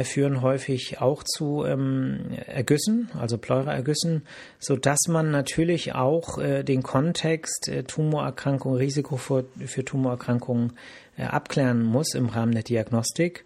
führen 0.03 0.41
häufig 0.41 0.99
auch 0.99 1.23
zu 1.23 1.63
ähm, 1.63 2.31
Ergüssen, 2.47 3.09
also 3.17 3.37
Pleuraergüssen, 3.37 4.23
so 4.59 4.75
dass 4.75 5.07
man 5.07 5.31
natürlich 5.31 5.95
auch 5.95 6.37
äh, 6.37 6.63
den 6.63 6.83
Kontext 6.83 7.69
äh, 7.69 7.83
Tumorerkrankung, 7.83 8.75
Risiko 8.75 9.15
für, 9.15 9.45
für 9.65 9.85
Tumorerkrankungen 9.85 10.73
äh, 11.17 11.23
abklären 11.23 11.81
muss 11.83 12.13
im 12.13 12.27
Rahmen 12.27 12.51
der 12.51 12.63
Diagnostik. 12.63 13.45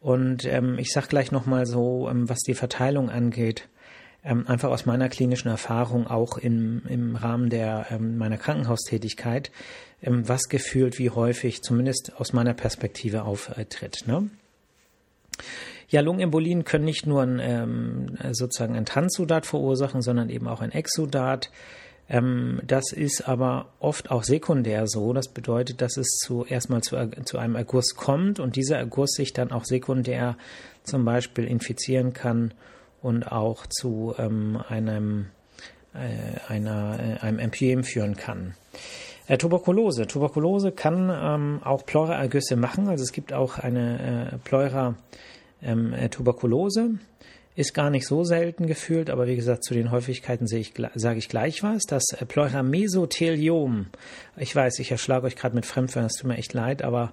Und 0.00 0.44
ähm, 0.46 0.78
ich 0.78 0.92
sage 0.92 1.06
gleich 1.06 1.30
nochmal 1.30 1.64
so, 1.64 2.08
ähm, 2.10 2.28
was 2.28 2.40
die 2.40 2.54
Verteilung 2.54 3.08
angeht, 3.08 3.68
ähm, 4.24 4.46
einfach 4.48 4.70
aus 4.70 4.86
meiner 4.86 5.08
klinischen 5.08 5.48
Erfahrung 5.48 6.06
auch 6.06 6.38
im, 6.38 6.82
im 6.88 7.16
Rahmen 7.16 7.50
der 7.50 7.86
ähm, 7.90 8.16
meiner 8.16 8.38
Krankenhaustätigkeit, 8.38 9.50
ähm, 10.02 10.28
was 10.28 10.48
gefühlt 10.48 10.98
wie 10.98 11.10
häufig, 11.10 11.62
zumindest 11.62 12.12
aus 12.16 12.32
meiner 12.32 12.54
Perspektive, 12.54 13.24
auftritt. 13.24 14.04
Ne? 14.06 14.30
Ja, 15.88 16.00
Lungenembolien 16.00 16.64
können 16.64 16.86
nicht 16.86 17.06
nur 17.06 17.22
ein, 17.22 17.38
ähm, 17.40 18.18
sozusagen 18.32 18.76
ein 18.76 18.86
Transsudat 18.86 19.46
verursachen, 19.46 20.00
sondern 20.00 20.30
eben 20.30 20.48
auch 20.48 20.62
ein 20.62 20.72
Exudat. 20.72 21.50
Ähm, 22.08 22.60
das 22.66 22.92
ist 22.92 23.28
aber 23.28 23.68
oft 23.78 24.10
auch 24.10 24.24
sekundär 24.24 24.86
so. 24.86 25.12
Das 25.12 25.28
bedeutet, 25.28 25.82
dass 25.82 25.98
es 25.98 26.08
zu, 26.24 26.46
erstmal 26.46 26.82
zu, 26.82 26.96
zu 27.24 27.38
einem 27.38 27.56
Erguss 27.56 27.94
kommt 27.94 28.40
und 28.40 28.56
dieser 28.56 28.78
Erguss 28.78 29.12
sich 29.12 29.34
dann 29.34 29.52
auch 29.52 29.66
sekundär 29.66 30.38
zum 30.82 31.04
Beispiel 31.04 31.44
infizieren 31.44 32.14
kann 32.14 32.54
und 33.04 33.30
auch 33.30 33.66
zu 33.66 34.14
ähm, 34.16 34.58
einem, 34.66 35.26
äh, 35.92 36.50
einer, 36.50 36.98
äh, 36.98 37.20
einem 37.20 37.38
MPM 37.38 37.84
führen 37.84 38.16
kann. 38.16 38.54
Äh, 39.26 39.36
Tuberkulose. 39.36 40.06
Tuberkulose 40.06 40.72
kann 40.72 41.12
ähm, 41.14 41.60
auch 41.62 41.84
Pleuraergüsse 41.84 42.56
machen. 42.56 42.88
Also 42.88 43.04
es 43.04 43.12
gibt 43.12 43.34
auch 43.34 43.58
eine 43.58 44.32
äh, 44.32 44.38
Pleura 44.38 44.96
ähm, 45.62 45.92
äh, 45.92 46.08
ist 47.56 47.74
gar 47.74 47.90
nicht 47.90 48.06
so 48.06 48.24
selten 48.24 48.66
gefühlt, 48.66 49.10
aber 49.10 49.26
wie 49.26 49.36
gesagt, 49.36 49.64
zu 49.64 49.74
den 49.74 49.90
Häufigkeiten 49.90 50.46
ich, 50.50 50.72
sage 50.94 51.18
ich 51.18 51.28
gleich 51.28 51.62
was. 51.62 51.82
Das 51.82 52.04
äh, 52.18 52.24
Pleuramesotheliom. 52.24 53.88
Ich 54.38 54.56
weiß, 54.56 54.78
ich 54.78 54.90
erschlage 54.90 55.26
euch 55.26 55.36
gerade 55.36 55.54
mit 55.54 55.66
Fremdwörtern, 55.66 56.06
es 56.06 56.14
tut 56.14 56.28
mir 56.28 56.38
echt 56.38 56.54
leid, 56.54 56.80
aber 56.82 57.12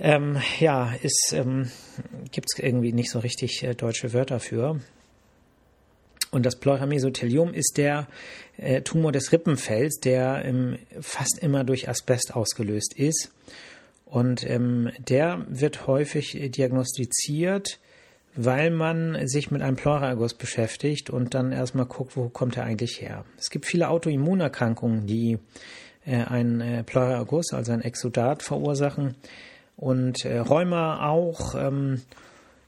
ähm, 0.00 0.38
ja, 0.58 0.94
ist 1.02 1.32
ähm, 1.32 1.70
gibt 2.30 2.48
es 2.52 2.58
irgendwie 2.58 2.92
nicht 2.92 3.10
so 3.10 3.18
richtig 3.18 3.62
äh, 3.62 3.74
deutsche 3.74 4.12
Wörter 4.12 4.40
für. 4.40 4.80
Und 6.30 6.46
das 6.46 6.56
Pleuramesotheliom 6.56 7.52
ist 7.52 7.76
der 7.76 8.06
äh, 8.56 8.82
Tumor 8.82 9.12
des 9.12 9.32
Rippenfells, 9.32 10.00
der 10.00 10.44
ähm, 10.44 10.78
fast 11.00 11.38
immer 11.40 11.64
durch 11.64 11.88
Asbest 11.88 12.34
ausgelöst 12.34 12.94
ist. 12.96 13.32
Und 14.06 14.48
ähm, 14.48 14.90
der 14.98 15.44
wird 15.48 15.86
häufig 15.86 16.38
diagnostiziert, 16.50 17.78
weil 18.34 18.70
man 18.70 19.26
sich 19.28 19.50
mit 19.50 19.60
einem 19.60 19.76
Pleuraerguss 19.76 20.34
beschäftigt 20.34 21.10
und 21.10 21.34
dann 21.34 21.52
erstmal 21.52 21.86
guckt, 21.86 22.16
wo 22.16 22.28
kommt 22.28 22.56
er 22.56 22.64
eigentlich 22.64 23.00
her. 23.00 23.24
Es 23.38 23.50
gibt 23.50 23.66
viele 23.66 23.88
Autoimmunerkrankungen, 23.88 25.06
die 25.06 25.38
äh, 26.06 26.24
einen 26.24 26.60
äh, 26.60 26.84
Pleuraerguss, 26.84 27.52
also 27.52 27.72
ein 27.72 27.82
Exudat, 27.82 28.42
verursachen 28.42 29.16
und 29.80 30.24
äh, 30.24 30.38
Rheuma 30.38 31.08
auch. 31.08 31.54
Ähm, 31.54 32.02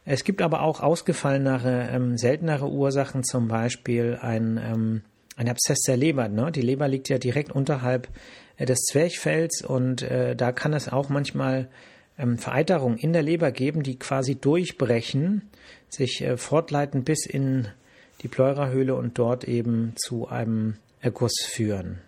es 0.05 0.25
gibt 0.25 0.43
aber 0.43 0.63
auch 0.63 0.81
ausgefallenere, 0.81 1.91
ähm, 1.93 2.17
seltenere 2.19 2.69
Ursachen, 2.69 3.23
zum 3.23 3.47
Beispiel 3.47 4.19
ein, 4.21 4.59
ähm, 4.59 5.03
ein 5.37 5.49
Abszess 5.49 5.83
der 5.83 5.97
Leber. 5.97 6.29
Ne? 6.29 6.51
Die 6.51 6.63
Leber 6.63 6.89
liegt 6.89 7.09
ja 7.09 7.19
direkt 7.19 7.53
unterhalb 7.53 8.09
äh, 8.57 8.65
des 8.65 8.81
Zwerchfells 8.81 9.63
und 9.63 10.03
äh, 10.03 10.35
da 10.35 10.53
kann 10.53 10.73
es 10.73 10.89
auch 10.89 11.09
manchmal 11.09 11.69
ähm, 12.19 12.39
Vereiterungen 12.39 12.99
in 12.99 13.13
der 13.13 13.23
Leber 13.23 13.53
geben, 13.53 13.83
die 13.83 13.99
quasi 13.99 14.35
durchbrechen, 14.35 15.51
sich 15.89 16.23
äh, 16.23 16.37
fortleiten 16.37 17.05
bis 17.05 17.27
in 17.27 17.69
die 18.23 18.29
Pleurahöhle 18.29 18.95
und 18.95 19.19
dort 19.19 19.45
eben 19.45 19.93
zu 19.97 20.29
einem 20.29 20.77
Erguss 21.01 21.35
führen. 21.45 21.99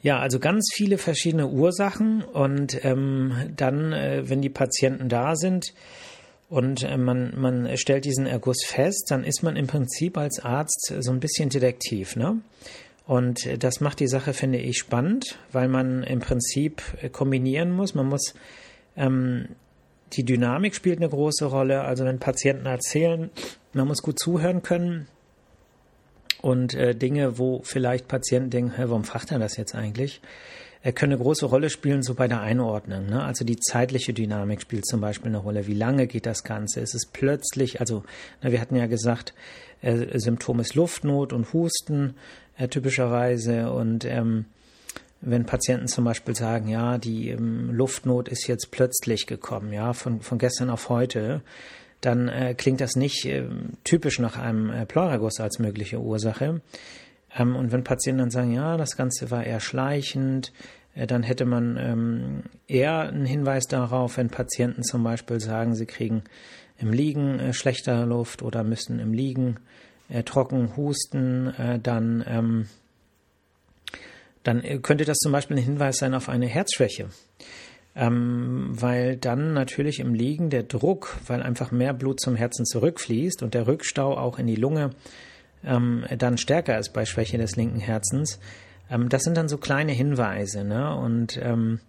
Ja, 0.00 0.20
also 0.20 0.38
ganz 0.38 0.68
viele 0.72 0.96
verschiedene 0.96 1.48
Ursachen 1.48 2.22
und 2.22 2.84
ähm, 2.84 3.32
dann, 3.56 3.92
äh, 3.92 4.28
wenn 4.28 4.40
die 4.40 4.48
Patienten 4.48 5.08
da 5.08 5.34
sind 5.34 5.74
und 6.48 6.84
äh, 6.84 6.96
man, 6.96 7.34
man 7.36 7.76
stellt 7.76 8.04
diesen 8.04 8.26
Erguss 8.26 8.64
fest, 8.64 9.06
dann 9.10 9.24
ist 9.24 9.42
man 9.42 9.56
im 9.56 9.66
Prinzip 9.66 10.16
als 10.16 10.38
Arzt 10.40 10.94
so 11.00 11.10
ein 11.10 11.18
bisschen 11.20 11.48
Detektiv. 11.48 12.14
Ne? 12.14 12.40
Und 13.06 13.62
das 13.62 13.80
macht 13.80 14.00
die 14.00 14.06
Sache, 14.06 14.34
finde 14.34 14.58
ich, 14.58 14.78
spannend, 14.78 15.38
weil 15.50 15.66
man 15.66 16.04
im 16.04 16.20
Prinzip 16.20 16.82
kombinieren 17.10 17.72
muss. 17.72 17.94
Man 17.94 18.06
muss, 18.06 18.34
ähm, 18.96 19.48
die 20.12 20.24
Dynamik 20.24 20.74
spielt 20.74 20.98
eine 20.98 21.08
große 21.08 21.46
Rolle. 21.46 21.82
Also 21.82 22.04
wenn 22.04 22.18
Patienten 22.18 22.66
erzählen, 22.66 23.30
man 23.72 23.88
muss 23.88 24.02
gut 24.02 24.18
zuhören 24.18 24.62
können. 24.62 25.08
Und 26.40 26.74
äh, 26.74 26.94
Dinge, 26.94 27.38
wo 27.38 27.62
vielleicht 27.64 28.08
Patienten 28.08 28.50
denken, 28.50 28.72
hey, 28.76 28.88
warum 28.88 29.04
fragt 29.04 29.32
er 29.32 29.38
das 29.38 29.56
jetzt 29.56 29.74
eigentlich? 29.74 30.20
Er 30.80 30.92
können 30.92 31.12
eine 31.12 31.22
große 31.22 31.46
Rolle 31.46 31.70
spielen, 31.70 32.02
so 32.02 32.14
bei 32.14 32.28
der 32.28 32.40
Einordnung. 32.40 33.06
Ne? 33.06 33.22
Also 33.22 33.44
die 33.44 33.56
zeitliche 33.56 34.12
Dynamik 34.12 34.60
spielt 34.60 34.86
zum 34.86 35.00
Beispiel 35.00 35.28
eine 35.28 35.38
Rolle. 35.38 35.66
Wie 35.66 35.74
lange 35.74 36.06
geht 36.06 36.24
das 36.24 36.44
Ganze? 36.44 36.80
Ist 36.80 36.94
es 36.94 37.06
plötzlich, 37.06 37.80
also 37.80 38.04
na, 38.42 38.52
wir 38.52 38.60
hatten 38.60 38.76
ja 38.76 38.86
gesagt, 38.86 39.34
äh, 39.82 40.18
Symptom 40.18 40.60
ist 40.60 40.76
Luftnot 40.76 41.32
und 41.32 41.52
Husten 41.52 42.14
äh, 42.56 42.68
typischerweise. 42.68 43.72
Und 43.72 44.04
ähm, 44.04 44.44
wenn 45.20 45.46
Patienten 45.46 45.88
zum 45.88 46.04
Beispiel 46.04 46.36
sagen, 46.36 46.68
ja, 46.68 46.98
die 46.98 47.30
ähm, 47.30 47.70
Luftnot 47.72 48.28
ist 48.28 48.46
jetzt 48.46 48.70
plötzlich 48.70 49.26
gekommen, 49.26 49.72
ja, 49.72 49.92
von, 49.92 50.20
von 50.20 50.38
gestern 50.38 50.70
auf 50.70 50.88
heute, 50.88 51.42
dann 52.00 52.28
äh, 52.28 52.54
klingt 52.54 52.80
das 52.80 52.96
nicht 52.96 53.24
äh, 53.26 53.44
typisch 53.84 54.18
nach 54.18 54.38
einem 54.38 54.70
äh, 54.70 54.86
Pleuraguss 54.86 55.40
als 55.40 55.58
mögliche 55.58 56.00
Ursache. 56.00 56.60
Ähm, 57.36 57.56
und 57.56 57.72
wenn 57.72 57.84
Patienten 57.84 58.20
dann 58.20 58.30
sagen, 58.30 58.52
ja, 58.52 58.76
das 58.76 58.96
Ganze 58.96 59.30
war 59.30 59.44
eher 59.44 59.60
schleichend, 59.60 60.52
äh, 60.94 61.06
dann 61.06 61.22
hätte 61.22 61.44
man 61.44 61.76
ähm, 61.76 62.42
eher 62.68 63.00
einen 63.00 63.26
Hinweis 63.26 63.66
darauf, 63.66 64.16
wenn 64.16 64.30
Patienten 64.30 64.82
zum 64.82 65.02
Beispiel 65.02 65.40
sagen, 65.40 65.74
sie 65.74 65.86
kriegen 65.86 66.22
im 66.78 66.92
Liegen 66.92 67.40
äh, 67.40 67.52
schlechter 67.52 68.06
Luft 68.06 68.42
oder 68.42 68.62
müssen 68.62 69.00
im 69.00 69.12
Liegen 69.12 69.56
äh, 70.08 70.22
trocken 70.22 70.76
husten, 70.76 71.52
dann, 71.82 72.24
ähm, 72.26 72.66
dann 74.42 74.62
könnte 74.80 75.04
das 75.04 75.18
zum 75.18 75.32
Beispiel 75.32 75.58
ein 75.58 75.62
Hinweis 75.62 75.98
sein 75.98 76.14
auf 76.14 76.30
eine 76.30 76.46
Herzschwäche. 76.46 77.10
Ähm, 77.98 78.68
weil 78.70 79.16
dann 79.16 79.52
natürlich 79.52 79.98
im 79.98 80.14
Liegen 80.14 80.50
der 80.50 80.62
Druck, 80.62 81.18
weil 81.26 81.42
einfach 81.42 81.72
mehr 81.72 81.92
Blut 81.92 82.20
zum 82.20 82.36
Herzen 82.36 82.64
zurückfließt 82.64 83.42
und 83.42 83.54
der 83.54 83.66
Rückstau 83.66 84.16
auch 84.16 84.38
in 84.38 84.46
die 84.46 84.54
Lunge 84.54 84.90
ähm, 85.64 86.04
dann 86.16 86.38
stärker 86.38 86.78
ist 86.78 86.90
bei 86.92 87.04
Schwäche 87.04 87.38
des 87.38 87.56
linken 87.56 87.80
Herzens. 87.80 88.38
Ähm, 88.88 89.08
das 89.08 89.24
sind 89.24 89.36
dann 89.36 89.48
so 89.48 89.58
kleine 89.58 89.90
Hinweise, 89.90 90.62
ne? 90.62 90.94
Und 90.94 91.38
ähm, 91.42 91.80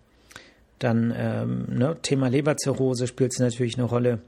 dann 0.80 1.14
ähm, 1.16 1.66
ne, 1.70 1.98
Thema 2.02 2.30
Leberzirrhose 2.30 3.06
spielt 3.06 3.38
natürlich 3.40 3.78
eine 3.78 3.86
Rolle. 3.86 4.20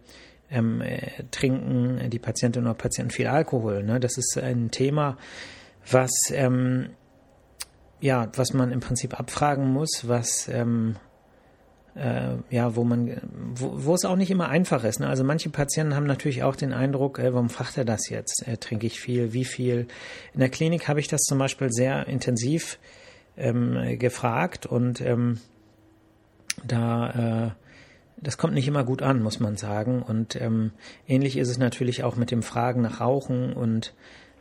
Ähm, 0.51 0.81
äh, 0.81 1.07
trinken 1.31 2.09
die 2.09 2.19
Patientinnen 2.19 2.69
oder 2.69 2.77
Patienten 2.77 3.11
viel 3.11 3.27
Alkohol. 3.27 3.83
Ne? 3.83 4.01
Das 4.01 4.17
ist 4.17 4.37
ein 4.37 4.69
Thema, 4.69 5.17
was 5.89 6.11
ähm, 6.31 6.89
ja, 8.01 8.29
was 8.35 8.53
man 8.53 8.71
im 8.71 8.81
Prinzip 8.81 9.17
abfragen 9.17 9.71
muss, 9.71 10.03
was 10.07 10.49
ähm, 10.49 10.97
äh, 11.95 12.35
ja, 12.49 12.75
wo 12.75 12.83
man, 12.83 13.17
wo, 13.55 13.93
es 13.93 14.05
auch 14.05 14.15
nicht 14.15 14.31
immer 14.31 14.49
einfach 14.49 14.83
ist. 14.83 14.99
Ne? 14.99 15.07
Also 15.07 15.23
manche 15.23 15.49
Patienten 15.49 15.95
haben 15.95 16.05
natürlich 16.05 16.43
auch 16.43 16.55
den 16.55 16.73
Eindruck, 16.73 17.19
äh, 17.19 17.33
warum 17.33 17.49
fragt 17.49 17.77
er 17.77 17.85
das 17.85 18.09
jetzt? 18.09 18.47
Äh, 18.47 18.57
trinke 18.57 18.87
ich 18.87 18.99
viel? 18.99 19.33
Wie 19.33 19.45
viel? 19.45 19.87
In 20.33 20.39
der 20.39 20.49
Klinik 20.49 20.87
habe 20.87 20.99
ich 20.99 21.07
das 21.07 21.21
zum 21.21 21.37
Beispiel 21.37 21.71
sehr 21.71 22.07
intensiv 22.07 22.79
ähm, 23.37 23.97
gefragt 23.99 24.65
und 24.65 25.01
ähm, 25.01 25.39
da 26.65 27.47
äh, 27.47 27.61
das 28.21 28.37
kommt 28.37 28.53
nicht 28.53 28.67
immer 28.67 28.83
gut 28.83 29.01
an, 29.01 29.21
muss 29.23 29.39
man 29.39 29.57
sagen. 29.57 30.03
Und 30.03 30.39
ähm, 30.39 30.71
ähnlich 31.07 31.37
ist 31.37 31.49
es 31.49 31.57
natürlich 31.57 32.03
auch 32.03 32.15
mit 32.15 32.29
dem 32.31 32.43
Fragen 32.43 32.81
nach 32.81 33.01
Rauchen 33.01 33.53
und 33.53 33.93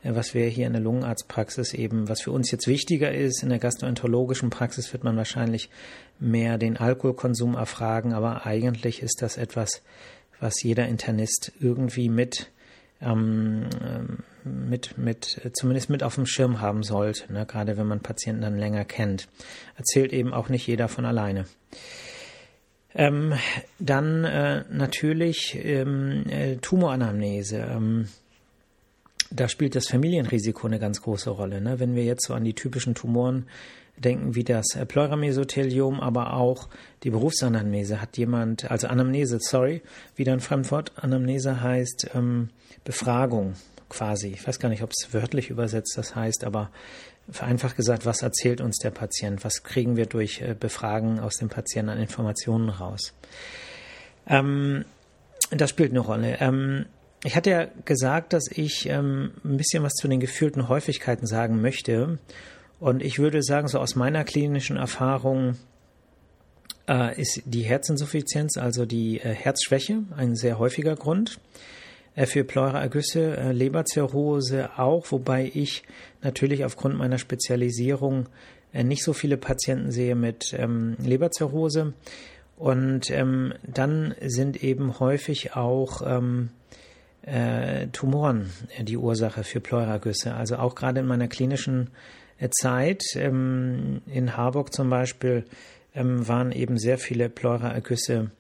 was 0.03 0.35
wir 0.35 0.47
hier 0.47 0.67
in 0.67 0.73
der 0.73 0.83
Lungenarztpraxis 0.83 1.75
eben, 1.75 2.09
was 2.09 2.23
für 2.23 2.33
uns 2.33 2.51
jetzt 2.51 2.67
wichtiger 2.67 3.13
ist, 3.13 3.43
in 3.43 3.51
der 3.51 3.59
gastroenterologischen 3.59 4.51
Praxis 4.51 4.93
wird 4.93 5.05
man 5.05 5.17
wahrscheinlich 5.17 5.71
mehr 6.19 6.59
den 6.59 6.77
Alkoholkonsum 6.77 7.55
erfragen, 7.55 8.13
aber 8.13 8.47
eigentlich 8.47 9.03
ist 9.03 9.23
das 9.23 9.37
etwas, 9.37 9.83
was 10.41 10.63
jeder 10.63 10.89
Internist 10.89 11.53
irgendwie 11.61 12.09
mit 12.09 12.51
ähm, 13.03 13.69
mit, 14.45 14.99
mit, 14.99 15.41
zumindest 15.55 15.91
mit 15.91 16.03
auf 16.03 16.15
dem 16.15 16.27
Schirm 16.27 16.61
haben 16.61 16.83
sollte, 16.83 17.33
ne? 17.33 17.47
gerade 17.47 17.77
wenn 17.77 17.87
man 17.87 18.01
Patienten 18.01 18.43
dann 18.43 18.59
länger 18.59 18.85
kennt. 18.85 19.29
Erzählt 19.77 20.13
eben 20.13 20.33
auch 20.33 20.49
nicht 20.49 20.67
jeder 20.67 20.89
von 20.89 21.05
alleine. 21.05 21.47
Ähm, 22.95 23.35
dann 23.79 24.25
äh, 24.25 24.65
natürlich 24.71 25.59
ähm, 25.63 26.25
äh, 26.29 26.57
Tumoranamnese. 26.57 27.59
Ähm, 27.59 28.09
da 29.31 29.49
spielt 29.49 29.77
das 29.77 29.89
Familienrisiko 29.89 30.67
eine 30.67 30.79
ganz 30.79 31.03
große 31.03 31.31
Rolle. 31.31 31.61
Ne? 31.61 31.79
Wenn 31.79 31.95
wir 31.95 32.05
jetzt 32.05 32.27
so 32.27 32.35
an 32.35 32.45
die 32.45 32.55
typischen 32.55 32.95
Tumoren 32.95 33.47
denken, 34.01 34.35
wie 34.35 34.45
das 34.45 34.67
Pleuramesothelium, 34.89 36.01
aber 36.01 36.35
auch 36.35 36.69
die 37.03 37.11
Berufsanamnese. 37.11 38.01
Hat 38.01 38.17
jemand, 38.17 38.71
also 38.71 38.89
Anamnese, 38.89 39.39
sorry, 39.41 39.83
wieder 40.17 40.33
ein 40.33 40.41
Fremdwort. 40.41 40.93
Anamnese 40.97 41.61
heißt 41.61 42.11
ähm, 42.15 42.51
Befragung 42.85 43.55
quasi. 43.89 44.29
Ich 44.29 44.47
weiß 44.47 44.59
gar 44.59 44.69
nicht, 44.69 44.83
ob 44.83 44.91
es 44.91 45.13
wörtlich 45.13 45.51
übersetzt 45.51 45.97
das 45.97 46.15
heißt, 46.15 46.45
aber 46.45 46.71
vereinfacht 47.31 47.77
gesagt, 47.77 48.07
was 48.07 48.23
erzählt 48.23 48.61
uns 48.61 48.79
der 48.79 48.91
Patient? 48.91 49.45
Was 49.45 49.63
kriegen 49.63 49.97
wir 49.97 50.07
durch 50.07 50.41
äh, 50.41 50.55
Befragen 50.59 51.21
aus 51.21 51.37
dem 51.37 51.49
Patienten 51.49 51.91
an 51.91 51.99
Informationen 51.99 52.69
raus? 52.69 53.13
Ähm, 54.27 54.85
das 55.51 55.71
spielt 55.71 55.91
eine 55.91 56.01
Rolle. 56.01 56.39
Ähm, 56.41 56.87
ich 57.25 57.37
hatte 57.37 57.51
ja 57.51 57.67
gesagt, 57.85 58.33
dass 58.33 58.49
ich 58.51 58.87
ähm, 58.89 59.33
ein 59.45 59.57
bisschen 59.57 59.83
was 59.83 59.95
zu 59.95 60.09
den 60.09 60.21
gefühlten 60.21 60.69
Häufigkeiten 60.69 61.27
sagen 61.27 61.61
möchte. 61.61 62.19
Und 62.79 63.03
ich 63.03 63.19
würde 63.19 63.43
sagen, 63.43 63.69
so 63.69 63.79
aus 63.79 63.95
meiner 63.95 64.25
klinischen 64.25 64.77
Erfahrung 64.77 65.57
äh, 66.89 67.21
ist 67.21 67.43
die 67.45 67.63
Herzinsuffizienz, 67.63 68.57
also 68.57 68.87
die 68.87 69.21
äh, 69.21 69.35
Herzschwäche, 69.35 70.05
ein 70.17 70.35
sehr 70.35 70.59
häufiger 70.59 70.97
Grund. 70.97 71.39
Äh, 72.15 72.27
für 72.27 72.45
Pleuraergüsse, 72.45 73.37
äh, 73.37 73.53
Leberzirrhose 73.53 74.79
auch, 74.79 75.11
wobei 75.11 75.51
ich 75.55 75.83
natürlich 76.23 76.65
aufgrund 76.65 76.97
meiner 76.97 77.19
Spezialisierung 77.19 78.29
äh, 78.73 78.83
nicht 78.83 79.05
so 79.05 79.13
viele 79.13 79.37
Patienten 79.37 79.91
sehe 79.91 80.15
mit 80.15 80.55
ähm, 80.57 80.97
Leberzirrhose. 80.99 81.93
Und 82.57 83.11
ähm, 83.11 83.55
dann 83.67 84.15
sind 84.21 84.63
eben 84.63 85.01
häufig 85.01 85.57
auch 85.57 86.03
ähm, 86.05 86.51
äh, 87.23 87.89
Tumoren 87.89 88.51
die 88.81 88.97
Ursache 88.97 89.45
für 89.45 89.61
Pleuragüsse. 89.61 90.35
Also 90.35 90.57
auch 90.57 90.75
gerade 90.75 91.01
in 91.01 91.07
meiner 91.07 91.29
klinischen 91.29 91.91
äh, 92.39 92.49
Zeit 92.51 93.03
ähm, 93.15 94.03
in 94.07 94.37
Harburg 94.37 94.73
zum 94.73 94.91
Beispiel 94.91 95.45
ähm, 95.95 96.27
waren 96.27 96.53
eben 96.53 96.79
sehr 96.79 96.99
viele 96.99 97.29
Pleuraergüsse 97.29 98.31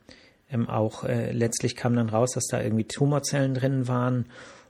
ähm, 0.53 0.69
auch 0.69 1.05
äh, 1.05 1.33
letztlich 1.33 1.77
kam 1.77 1.95
dann 1.95 2.09
raus, 2.09 2.33
dass 2.33 2.47
da 2.47 2.61
irgendwie 2.61 2.85
Tumorzellen 2.85 3.55
drin 3.55 3.89
waren 3.89 4.27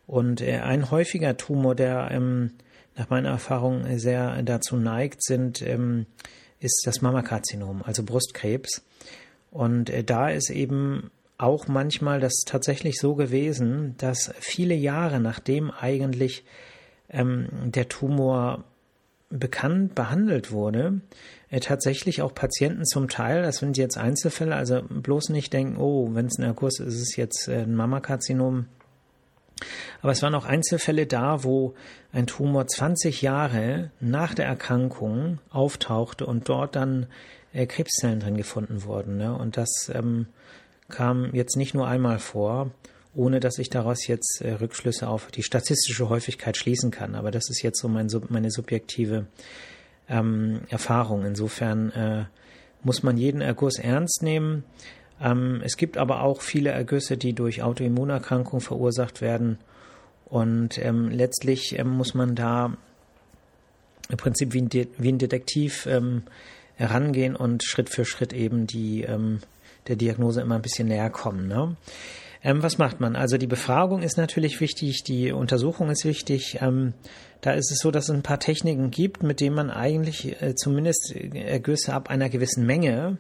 und 0.07 0.41
äh, 0.41 0.59
ein 0.59 0.91
häufiger 0.91 1.37
Tumor, 1.37 1.75
der 1.75 2.11
ähm, 2.11 2.53
nach 2.97 3.09
meiner 3.09 3.31
Erfahrung 3.31 3.99
sehr 3.99 4.43
dazu 4.43 4.77
neigt, 4.77 5.23
sind 5.23 5.63
ähm, 5.63 6.07
ist 6.59 6.83
das 6.85 7.01
Mammakarzinom, 7.01 7.83
also 7.83 8.03
Brustkrebs. 8.03 8.83
Und 9.51 9.89
äh, 9.89 10.05
da 10.05 10.29
ist 10.29 10.51
eben 10.51 11.11
auch 11.43 11.69
manchmal 11.69 12.21
das 12.21 12.45
tatsächlich 12.47 12.99
so 12.99 13.15
gewesen, 13.15 13.95
dass 13.99 14.33
viele 14.39 14.75
Jahre 14.75 15.21
nachdem 15.21 15.71
eigentlich 15.71 16.45
ähm, 17.09 17.49
der 17.65 17.89
Tumor 17.89 18.65
bekannt 19.31 19.95
behandelt 19.95 20.51
wurde, 20.51 21.01
äh, 21.51 21.61
tatsächlich 21.61 22.21
auch 22.21 22.35
Patienten 22.35 22.85
zum 22.85 23.09
Teil, 23.09 23.43
das 23.43 23.59
sind 23.59 23.77
jetzt 23.77 23.97
Einzelfälle, 23.97 24.57
also 24.57 24.83
bloß 24.83 25.29
nicht 25.31 25.53
denken, 25.53 25.77
oh, 25.79 26.11
wenn 26.15 26.27
es 26.27 26.39
ein 26.39 26.45
Erkurs 26.45 26.81
ist, 26.81 26.95
ist 26.95 27.03
es 27.03 27.17
jetzt 27.17 27.49
äh, 27.49 27.63
ein 27.63 27.75
Mammakarzinom. 27.75 28.67
Aber 30.03 30.13
es 30.13 30.23
waren 30.23 30.35
auch 30.35 30.47
Einzelfälle 30.47 31.07
da, 31.07 31.45
wo 31.45 31.75
ein 32.13 32.27
Tumor 32.27 32.67
20 32.67 33.23
Jahre 33.23 33.91
nach 34.01 34.35
der 34.35 34.47
Erkrankung 34.47 35.39
auftauchte 35.51 36.27
und 36.27 36.49
dort 36.49 36.77
dann 36.77 37.07
äh, 37.53 37.67
Krebszellen 37.67 38.21
drin 38.21 38.37
gefunden 38.37 38.85
wurden. 38.85 39.17
Ne? 39.17 39.35
Und 39.35 39.57
das 39.57 39.91
ähm, 39.95 40.27
kam 40.91 41.35
jetzt 41.35 41.57
nicht 41.57 41.75
nur 41.75 41.87
einmal 41.87 42.19
vor, 42.19 42.71
ohne 43.15 43.41
dass 43.41 43.59
ich 43.59 43.71
daraus 43.71 44.07
jetzt 44.07 44.41
äh, 44.41 44.53
Rückschlüsse 44.53 45.09
auf 45.09 45.31
die 45.31 45.43
statistische 45.43 46.09
Häufigkeit 46.09 46.57
schließen 46.57 46.91
kann. 46.91 47.15
Aber 47.15 47.31
das 47.31 47.49
ist 47.51 47.63
jetzt 47.63 47.81
so 47.81 47.89
mein, 47.89 48.09
meine 48.29 48.51
subjektive 48.51 49.27
ähm, 50.09 50.61
Erfahrung. 50.69 51.25
Insofern 51.25 51.91
äh, 51.91 52.25
muss 52.83 53.03
man 53.03 53.17
jeden 53.17 53.41
Erguss 53.41 53.79
ernst 53.79 54.23
nehmen. 54.23 54.65
Ähm, 55.21 55.61
es 55.65 55.77
gibt 55.77 55.99
aber 55.99 56.23
auch 56.23 56.41
viele 56.41 56.71
Ergüsse, 56.71 57.17
die 57.17 57.33
durch 57.33 57.63
Autoimmunerkrankungen 57.63 58.61
verursacht 58.61 59.21
werden. 59.21 59.59
Und 60.27 60.79
ähm, 60.79 61.11
letztlich 61.11 61.79
ähm, 61.79 61.89
muss 61.89 62.15
man 62.15 62.35
da 62.35 62.77
im 64.09 64.17
Prinzip 64.17 64.53
wie 64.53 64.63
ein, 64.63 64.69
De 64.69 64.89
wie 64.99 65.13
ein 65.13 65.19
Detektiv 65.19 65.87
ähm, 65.87 66.23
herangehen 66.77 67.37
und 67.37 67.63
Schritt 67.63 67.91
für 67.91 68.05
Schritt 68.05 68.33
eben 68.33 68.67
die 68.67 69.03
ähm, 69.03 69.41
der 69.91 69.97
Diagnose 69.97 70.41
immer 70.41 70.55
ein 70.55 70.63
bisschen 70.63 70.89
näher 70.89 71.11
kommen. 71.11 71.47
Ne? 71.47 71.77
Ähm, 72.43 72.63
was 72.63 72.79
macht 72.79 73.01
man? 73.01 73.17
Also 73.17 73.37
die 73.37 73.47
Befragung 73.47 74.03
ist 74.03 74.17
natürlich 74.17 74.61
wichtig, 74.61 75.03
die 75.05 75.33
Untersuchung 75.33 75.91
ist 75.91 76.05
wichtig. 76.05 76.59
Ähm, 76.61 76.95
da 77.43 77.53
ist 77.53 77.71
es 77.71 77.79
so, 77.79 77.91
dass 77.91 78.09
es 78.09 78.15
ein 78.15 78.23
paar 78.23 78.41
Techniken 78.41 78.91
gibt, 78.91 79.23
mit 79.23 79.41
denen 79.41 79.57
man 79.57 79.71
eigentlich 79.71 80.41
äh, 80.41 80.55
zumindest 80.55 81.15
Ergüsse 81.15 81.93
ab 81.93 82.09
einer 82.09 82.29
gewissen 82.29 82.65
Menge 82.65 83.19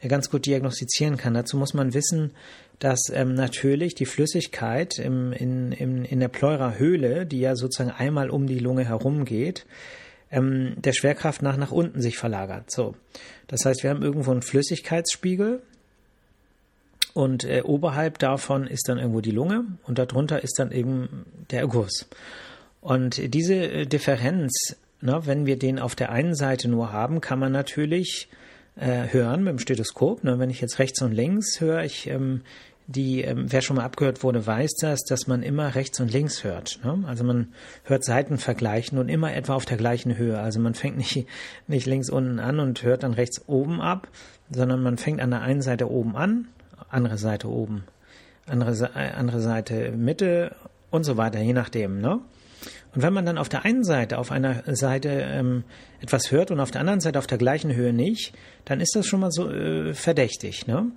äh, 0.00 0.08
ganz 0.08 0.30
gut 0.30 0.44
diagnostizieren 0.44 1.16
kann. 1.16 1.34
Dazu 1.34 1.56
muss 1.56 1.72
man 1.72 1.94
wissen, 1.94 2.32
dass 2.78 3.10
ähm, 3.12 3.34
natürlich 3.34 3.94
die 3.94 4.06
Flüssigkeit 4.06 4.98
im, 4.98 5.32
in, 5.32 5.72
in, 5.72 6.04
in 6.04 6.20
der 6.20 6.28
Pleurahöhle, 6.28 7.26
die 7.26 7.40
ja 7.40 7.56
sozusagen 7.56 7.90
einmal 7.90 8.30
um 8.30 8.46
die 8.46 8.58
Lunge 8.58 8.84
herum 8.84 9.24
geht, 9.24 9.66
ähm, 10.30 10.74
der 10.76 10.92
Schwerkraft 10.92 11.42
nach 11.42 11.56
nach 11.56 11.72
unten 11.72 12.02
sich 12.02 12.18
verlagert. 12.18 12.70
So, 12.70 12.94
das 13.46 13.64
heißt, 13.64 13.82
wir 13.82 13.90
haben 13.90 14.02
irgendwo 14.02 14.30
einen 14.30 14.42
Flüssigkeitsspiegel, 14.42 15.62
und 17.18 17.42
äh, 17.42 17.62
oberhalb 17.64 18.20
davon 18.20 18.68
ist 18.68 18.88
dann 18.88 18.96
irgendwo 18.96 19.20
die 19.20 19.32
Lunge 19.32 19.64
und 19.82 19.98
darunter 19.98 20.44
ist 20.44 20.60
dann 20.60 20.70
eben 20.70 21.26
der 21.50 21.62
Erguss. 21.62 22.08
Und 22.80 23.34
diese 23.34 23.56
äh, 23.56 23.86
Differenz, 23.86 24.76
ne, 25.00 25.22
wenn 25.24 25.44
wir 25.44 25.58
den 25.58 25.80
auf 25.80 25.96
der 25.96 26.12
einen 26.12 26.36
Seite 26.36 26.68
nur 26.68 26.92
haben, 26.92 27.20
kann 27.20 27.40
man 27.40 27.50
natürlich 27.50 28.28
äh, 28.76 29.12
hören 29.12 29.42
mit 29.42 29.50
dem 29.50 29.58
Stethoskop. 29.58 30.22
Ne, 30.22 30.38
wenn 30.38 30.48
ich 30.48 30.60
jetzt 30.60 30.78
rechts 30.78 31.02
und 31.02 31.10
links 31.10 31.60
höre, 31.60 31.82
ich 31.82 32.06
ähm, 32.06 32.42
die, 32.86 33.22
ähm, 33.22 33.46
wer 33.48 33.62
schon 33.62 33.78
mal 33.78 33.84
abgehört 33.84 34.22
wurde, 34.22 34.46
weiß 34.46 34.76
das, 34.80 35.02
dass 35.02 35.26
man 35.26 35.42
immer 35.42 35.74
rechts 35.74 35.98
und 35.98 36.12
links 36.12 36.44
hört. 36.44 36.78
Ne? 36.84 37.02
Also 37.08 37.24
man 37.24 37.48
hört 37.82 38.04
Seiten 38.04 38.38
vergleichen 38.38 38.96
und 38.96 39.08
immer 39.08 39.34
etwa 39.34 39.54
auf 39.54 39.64
der 39.64 39.76
gleichen 39.76 40.16
Höhe. 40.16 40.38
Also 40.38 40.60
man 40.60 40.74
fängt 40.74 40.96
nicht, 40.96 41.26
nicht 41.66 41.86
links 41.86 42.10
unten 42.10 42.38
an 42.38 42.60
und 42.60 42.84
hört 42.84 43.02
dann 43.02 43.12
rechts 43.12 43.42
oben 43.48 43.80
ab, 43.80 44.06
sondern 44.52 44.84
man 44.84 44.98
fängt 44.98 45.20
an 45.20 45.30
der 45.30 45.42
einen 45.42 45.62
Seite 45.62 45.90
oben 45.90 46.14
an 46.14 46.46
andere 46.88 47.18
Seite 47.18 47.48
oben, 47.48 47.84
andere, 48.46 48.94
andere 48.94 49.40
Seite 49.40 49.92
Mitte 49.92 50.54
und 50.90 51.04
so 51.04 51.16
weiter, 51.16 51.40
je 51.40 51.52
nachdem. 51.52 52.00
Ne? 52.00 52.20
Und 52.94 53.02
wenn 53.02 53.12
man 53.12 53.26
dann 53.26 53.38
auf 53.38 53.48
der 53.48 53.64
einen 53.64 53.84
Seite, 53.84 54.18
auf 54.18 54.32
einer 54.32 54.62
Seite 54.74 55.08
ähm, 55.08 55.64
etwas 56.00 56.30
hört 56.30 56.50
und 56.50 56.60
auf 56.60 56.70
der 56.70 56.80
anderen 56.80 57.00
Seite 57.00 57.18
auf 57.18 57.26
der 57.26 57.38
gleichen 57.38 57.74
Höhe 57.74 57.92
nicht, 57.92 58.32
dann 58.64 58.80
ist 58.80 58.94
das 58.96 59.06
schon 59.06 59.20
mal 59.20 59.30
so 59.30 59.50
äh, 59.50 59.94
verdächtig. 59.94 60.66
Ne? 60.66 60.90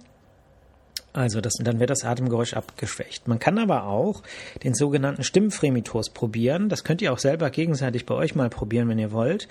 Also 1.13 1.41
das, 1.41 1.53
dann 1.59 1.79
wird 1.79 1.89
das 1.89 2.05
Atemgeräusch 2.05 2.53
abgeschwächt. 2.53 3.27
Man 3.27 3.39
kann 3.39 3.59
aber 3.59 3.85
auch 3.85 4.23
den 4.63 4.73
sogenannten 4.73 5.23
Stimmfremitos 5.23 6.11
probieren. 6.11 6.69
Das 6.69 6.83
könnt 6.83 7.01
ihr 7.01 7.11
auch 7.11 7.19
selber 7.19 7.49
gegenseitig 7.49 8.05
bei 8.05 8.15
euch 8.15 8.35
mal 8.35 8.49
probieren, 8.49 8.87
wenn 8.87 8.99
ihr 8.99 9.11
wollt. 9.11 9.49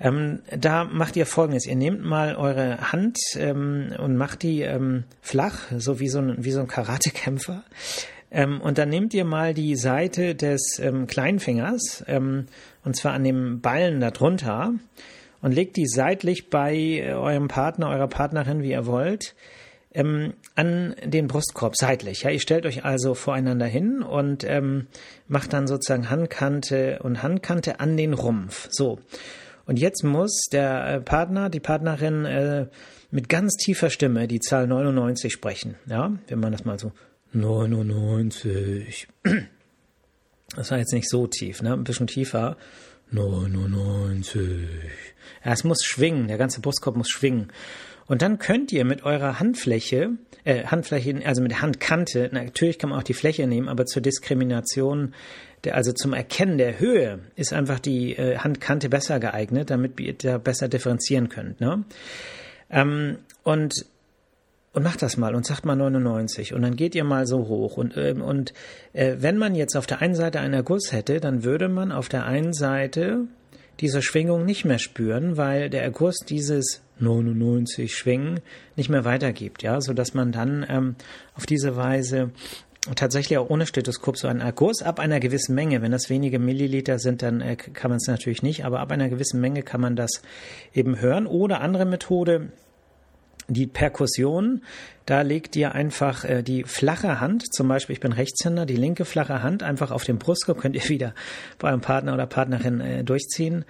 Ähm, 0.00 0.40
da 0.56 0.84
macht 0.84 1.16
ihr 1.16 1.26
folgendes. 1.26 1.66
Ihr 1.66 1.76
nehmt 1.76 2.02
mal 2.02 2.34
eure 2.34 2.92
Hand 2.92 3.18
ähm, 3.36 3.92
und 3.98 4.16
macht 4.16 4.42
die 4.42 4.62
ähm, 4.62 5.04
flach, 5.20 5.58
so 5.76 6.00
wie 6.00 6.08
so 6.08 6.20
ein, 6.20 6.42
wie 6.42 6.52
so 6.52 6.60
ein 6.60 6.68
Karatekämpfer. 6.68 7.62
Ähm, 8.30 8.60
und 8.60 8.78
dann 8.78 8.88
nehmt 8.88 9.12
ihr 9.12 9.24
mal 9.24 9.54
die 9.54 9.76
Seite 9.76 10.34
des 10.34 10.78
ähm, 10.80 11.06
Kleinfingers, 11.06 12.04
ähm, 12.06 12.46
und 12.84 12.96
zwar 12.96 13.12
an 13.12 13.24
dem 13.24 13.60
Ballen 13.60 14.00
darunter, 14.00 14.72
und 15.42 15.52
legt 15.52 15.76
die 15.76 15.86
seitlich 15.86 16.48
bei 16.48 16.74
äh, 16.74 17.12
eurem 17.12 17.48
Partner, 17.48 17.88
eurer 17.88 18.08
Partnerin, 18.08 18.62
wie 18.62 18.70
ihr 18.70 18.86
wollt, 18.86 19.34
ähm, 19.92 20.34
an 20.54 20.94
den 21.04 21.26
Brustkorb 21.26 21.76
seitlich. 21.76 22.22
Ja, 22.22 22.30
ihr 22.30 22.40
stellt 22.40 22.66
euch 22.66 22.84
also 22.84 23.14
voreinander 23.14 23.66
hin 23.66 24.02
und 24.02 24.44
ähm, 24.44 24.86
macht 25.26 25.52
dann 25.52 25.66
sozusagen 25.66 26.08
Handkante 26.08 27.00
und 27.02 27.22
Handkante 27.22 27.80
an 27.80 27.96
den 27.96 28.14
Rumpf. 28.14 28.68
So. 28.70 28.98
Und 29.70 29.78
jetzt 29.78 30.02
muss 30.02 30.48
der 30.50 30.84
äh, 30.84 31.00
Partner, 31.00 31.48
die 31.48 31.60
Partnerin 31.60 32.24
äh, 32.24 32.66
mit 33.12 33.28
ganz 33.28 33.54
tiefer 33.54 33.88
Stimme 33.88 34.26
die 34.26 34.40
Zahl 34.40 34.66
99 34.66 35.32
sprechen. 35.32 35.76
Ja, 35.86 36.12
wenn 36.26 36.40
man 36.40 36.50
das 36.50 36.64
mal 36.64 36.76
so 36.76 36.90
99. 37.34 39.06
Das 40.56 40.72
war 40.72 40.78
jetzt 40.78 40.92
nicht 40.92 41.08
so 41.08 41.28
tief, 41.28 41.62
ne? 41.62 41.74
Ein 41.74 41.84
bisschen 41.84 42.08
tiefer. 42.08 42.56
99. 43.12 44.68
Ja, 45.44 45.52
es 45.52 45.62
muss 45.62 45.84
schwingen, 45.84 46.26
der 46.26 46.38
ganze 46.38 46.60
Brustkorb 46.60 46.96
muss 46.96 47.08
schwingen. 47.08 47.52
Und 48.10 48.22
dann 48.22 48.40
könnt 48.40 48.72
ihr 48.72 48.84
mit 48.84 49.04
eurer 49.04 49.38
Handfläche, 49.38 50.10
äh, 50.42 50.64
Handfläche, 50.64 51.24
also 51.24 51.42
mit 51.42 51.52
der 51.52 51.62
Handkante, 51.62 52.28
natürlich 52.32 52.80
kann 52.80 52.90
man 52.90 52.98
auch 52.98 53.04
die 53.04 53.14
Fläche 53.14 53.46
nehmen, 53.46 53.68
aber 53.68 53.86
zur 53.86 54.02
Diskrimination 54.02 55.14
der, 55.62 55.76
also 55.76 55.92
zum 55.92 56.12
Erkennen 56.12 56.58
der 56.58 56.80
Höhe 56.80 57.20
ist 57.36 57.52
einfach 57.52 57.78
die 57.78 58.16
äh, 58.16 58.38
Handkante 58.38 58.88
besser 58.88 59.20
geeignet, 59.20 59.70
damit 59.70 60.00
ihr 60.00 60.14
da 60.14 60.38
besser 60.38 60.66
differenzieren 60.66 61.28
könnt. 61.28 61.60
Ne? 61.60 61.84
Ähm, 62.68 63.18
und 63.44 63.86
und 64.72 64.82
macht 64.82 65.02
das 65.02 65.16
mal 65.16 65.36
und 65.36 65.46
sagt 65.46 65.64
mal 65.64 65.76
99 65.76 66.52
und 66.52 66.62
dann 66.62 66.74
geht 66.74 66.96
ihr 66.96 67.04
mal 67.04 67.28
so 67.28 67.46
hoch 67.46 67.76
und 67.76 67.96
ähm, 67.96 68.22
und 68.22 68.54
äh, 68.92 69.18
wenn 69.20 69.38
man 69.38 69.54
jetzt 69.54 69.76
auf 69.76 69.86
der 69.86 70.02
einen 70.02 70.16
Seite 70.16 70.40
einen 70.40 70.54
Erguss 70.54 70.90
hätte, 70.90 71.20
dann 71.20 71.44
würde 71.44 71.68
man 71.68 71.92
auf 71.92 72.08
der 72.08 72.24
einen 72.24 72.54
Seite 72.54 73.28
diese 73.78 74.02
Schwingung 74.02 74.44
nicht 74.44 74.64
mehr 74.64 74.80
spüren, 74.80 75.36
weil 75.36 75.70
der 75.70 75.84
Erguss 75.84 76.16
dieses 76.28 76.82
99 77.00 77.94
Schwingen 77.94 78.40
nicht 78.76 78.88
mehr 78.88 79.04
weitergibt, 79.04 79.62
ja, 79.62 79.80
so 79.80 79.92
dass 79.92 80.14
man 80.14 80.32
dann 80.32 80.64
ähm, 80.68 80.96
auf 81.34 81.46
diese 81.46 81.76
Weise 81.76 82.30
tatsächlich 82.96 83.38
auch 83.38 83.50
ohne 83.50 83.66
Stethoskop 83.66 84.16
so 84.16 84.28
ein 84.28 84.40
Akkus 84.40 84.82
ab 84.82 85.00
einer 85.00 85.20
gewissen 85.20 85.54
Menge. 85.54 85.82
Wenn 85.82 85.92
das 85.92 86.08
wenige 86.08 86.38
Milliliter 86.38 86.98
sind, 86.98 87.22
dann 87.22 87.40
äh, 87.40 87.56
kann 87.56 87.90
man 87.90 87.98
es 87.98 88.06
natürlich 88.06 88.42
nicht, 88.42 88.64
aber 88.64 88.80
ab 88.80 88.90
einer 88.90 89.08
gewissen 89.08 89.40
Menge 89.40 89.62
kann 89.62 89.80
man 89.80 89.96
das 89.96 90.22
eben 90.74 91.00
hören. 91.00 91.26
Oder 91.26 91.60
andere 91.60 91.84
Methode, 91.84 92.52
die 93.48 93.66
Perkussion, 93.66 94.62
da 95.04 95.22
legt 95.22 95.56
ihr 95.56 95.74
einfach 95.74 96.24
äh, 96.24 96.42
die 96.42 96.64
flache 96.64 97.20
Hand, 97.20 97.52
zum 97.52 97.68
Beispiel 97.68 97.94
ich 97.94 98.00
bin 98.00 98.12
Rechtshänder, 98.12 98.64
die 98.64 98.76
linke 98.76 99.04
flache 99.04 99.42
Hand 99.42 99.62
einfach 99.62 99.90
auf 99.90 100.04
den 100.04 100.18
Brustkorb, 100.18 100.58
könnt 100.58 100.76
ihr 100.76 100.84
wieder 100.88 101.14
bei 101.58 101.68
eurem 101.68 101.80
Partner 101.80 102.14
oder 102.14 102.26
Partnerin 102.26 102.80
äh, 102.80 103.04
durchziehen 103.04 103.64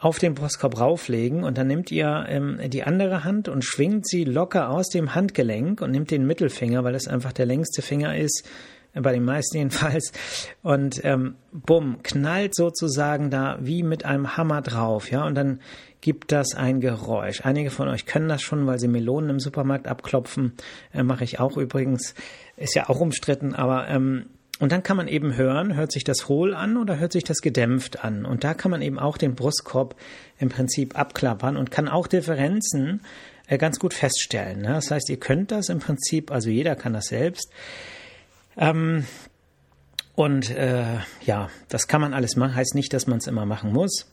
auf 0.00 0.18
den 0.18 0.34
Brustkorb 0.34 0.80
rauflegen 0.80 1.44
und 1.44 1.58
dann 1.58 1.66
nimmt 1.66 1.90
ihr 1.90 2.24
ähm, 2.28 2.58
die 2.68 2.84
andere 2.84 3.22
Hand 3.24 3.48
und 3.48 3.64
schwingt 3.64 4.08
sie 4.08 4.24
locker 4.24 4.70
aus 4.70 4.88
dem 4.88 5.14
Handgelenk 5.14 5.82
und 5.82 5.90
nimmt 5.90 6.10
den 6.10 6.26
Mittelfinger, 6.26 6.82
weil 6.84 6.94
das 6.94 7.06
einfach 7.06 7.32
der 7.32 7.46
längste 7.46 7.82
Finger 7.82 8.16
ist, 8.16 8.48
äh, 8.94 9.02
bei 9.02 9.12
den 9.12 9.24
meisten 9.24 9.56
jedenfalls, 9.58 10.12
und 10.62 11.04
ähm, 11.04 11.34
bumm, 11.52 12.02
knallt 12.02 12.54
sozusagen 12.54 13.30
da 13.30 13.58
wie 13.60 13.82
mit 13.82 14.06
einem 14.06 14.38
Hammer 14.38 14.62
drauf, 14.62 15.10
ja, 15.10 15.24
und 15.24 15.34
dann 15.34 15.60
gibt 16.00 16.32
das 16.32 16.54
ein 16.54 16.80
Geräusch. 16.80 17.42
Einige 17.44 17.70
von 17.70 17.86
euch 17.88 18.06
können 18.06 18.30
das 18.30 18.40
schon, 18.40 18.66
weil 18.66 18.78
sie 18.78 18.88
Melonen 18.88 19.28
im 19.28 19.38
Supermarkt 19.38 19.86
abklopfen, 19.86 20.54
äh, 20.94 21.02
mache 21.02 21.24
ich 21.24 21.40
auch 21.40 21.58
übrigens, 21.58 22.14
ist 22.56 22.74
ja 22.74 22.88
auch 22.88 23.00
umstritten, 23.00 23.54
aber 23.54 23.86
ähm, 23.88 24.30
und 24.60 24.70
dann 24.72 24.82
kann 24.82 24.98
man 24.98 25.08
eben 25.08 25.36
hören, 25.36 25.74
hört 25.74 25.90
sich 25.90 26.04
das 26.04 26.28
hohl 26.28 26.54
an 26.54 26.76
oder 26.76 26.98
hört 26.98 27.12
sich 27.12 27.24
das 27.24 27.38
gedämpft 27.38 28.04
an. 28.04 28.26
Und 28.26 28.44
da 28.44 28.52
kann 28.52 28.70
man 28.70 28.82
eben 28.82 28.98
auch 28.98 29.16
den 29.16 29.34
Brustkorb 29.34 29.96
im 30.38 30.50
Prinzip 30.50 30.98
abklappern 30.98 31.56
und 31.56 31.70
kann 31.70 31.88
auch 31.88 32.06
Differenzen 32.06 33.00
äh, 33.48 33.56
ganz 33.56 33.78
gut 33.78 33.94
feststellen. 33.94 34.60
Ne? 34.60 34.68
Das 34.68 34.90
heißt, 34.90 35.08
ihr 35.08 35.18
könnt 35.18 35.50
das 35.50 35.70
im 35.70 35.78
Prinzip, 35.78 36.30
also 36.30 36.50
jeder 36.50 36.76
kann 36.76 36.92
das 36.92 37.06
selbst. 37.06 37.50
Ähm, 38.58 39.06
und 40.14 40.50
äh, 40.50 40.98
ja, 41.24 41.48
das 41.70 41.88
kann 41.88 42.02
man 42.02 42.12
alles 42.12 42.36
machen, 42.36 42.54
heißt 42.54 42.74
nicht, 42.74 42.92
dass 42.92 43.06
man 43.06 43.18
es 43.18 43.26
immer 43.26 43.46
machen 43.46 43.72
muss. 43.72 44.12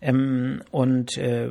Ähm, 0.00 0.62
und 0.70 1.16
äh, 1.16 1.50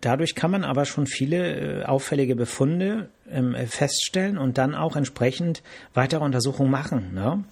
dadurch 0.00 0.34
kann 0.34 0.50
man 0.50 0.64
aber 0.64 0.84
schon 0.84 1.06
viele 1.06 1.82
äh, 1.82 1.84
auffällige 1.84 2.36
Befunde 2.36 3.08
ähm, 3.30 3.56
feststellen 3.66 4.38
und 4.38 4.58
dann 4.58 4.74
auch 4.74 4.96
entsprechend 4.96 5.62
weitere 5.94 6.24
Untersuchungen 6.24 6.70
machen. 6.70 7.12
Ne? 7.14 7.44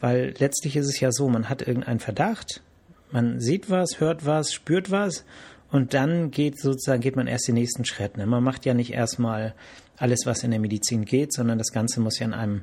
Weil 0.00 0.34
letztlich 0.38 0.76
ist 0.76 0.88
es 0.88 1.00
ja 1.00 1.10
so, 1.10 1.28
man 1.28 1.48
hat 1.48 1.62
irgendeinen 1.62 2.00
Verdacht, 2.00 2.62
man 3.10 3.40
sieht 3.40 3.70
was, 3.70 4.00
hört 4.00 4.26
was, 4.26 4.52
spürt 4.52 4.90
was 4.90 5.24
und 5.70 5.94
dann 5.94 6.30
geht 6.30 6.60
sozusagen 6.60 7.00
geht 7.00 7.16
man 7.16 7.26
erst 7.26 7.48
den 7.48 7.54
nächsten 7.54 7.84
Schritt. 7.84 8.16
Ne? 8.16 8.26
Man 8.26 8.44
macht 8.44 8.66
ja 8.66 8.74
nicht 8.74 8.92
erstmal 8.92 9.54
alles, 9.96 10.20
was 10.26 10.44
in 10.44 10.50
der 10.50 10.60
Medizin 10.60 11.04
geht, 11.04 11.32
sondern 11.32 11.58
das 11.58 11.72
Ganze 11.72 12.00
muss 12.00 12.18
ja 12.18 12.26
in 12.26 12.34
einem 12.34 12.62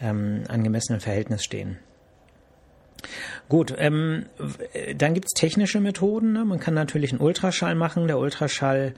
ähm, 0.00 0.44
angemessenen 0.48 1.00
Verhältnis 1.00 1.44
stehen. 1.44 1.78
Gut, 3.48 3.74
ähm, 3.78 4.26
dann 4.96 5.14
gibt's 5.14 5.32
technische 5.32 5.80
Methoden. 5.80 6.32
Ne? 6.32 6.44
Man 6.44 6.60
kann 6.60 6.74
natürlich 6.74 7.12
einen 7.12 7.20
Ultraschall 7.20 7.74
machen. 7.74 8.06
Der 8.06 8.18
Ultraschall 8.18 8.94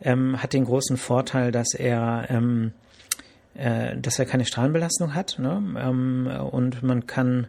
ähm, 0.00 0.42
hat 0.42 0.52
den 0.52 0.64
großen 0.64 0.96
Vorteil, 0.96 1.52
dass 1.52 1.74
er 1.74 2.26
ähm, 2.28 2.72
äh, 3.58 3.96
dass 3.96 4.18
er 4.18 4.26
keine 4.26 4.44
Strahlenbelastung 4.44 5.14
hat. 5.14 5.38
Ne? 5.38 5.62
Ähm, 5.78 6.28
und 6.50 6.82
man 6.82 7.06
kann 7.06 7.48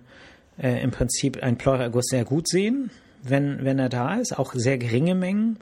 äh, 0.58 0.82
im 0.82 0.92
Prinzip 0.92 1.42
einen 1.42 1.58
Pleuraerguss 1.58 2.08
sehr 2.10 2.26
gut 2.26 2.48
sehen, 2.48 2.90
wenn, 3.24 3.64
wenn 3.64 3.80
er 3.80 3.90
da 3.90 4.16
ist, 4.16 4.38
auch 4.38 4.54
sehr 4.54 4.78
geringe 4.78 5.16
Mengen. 5.16 5.60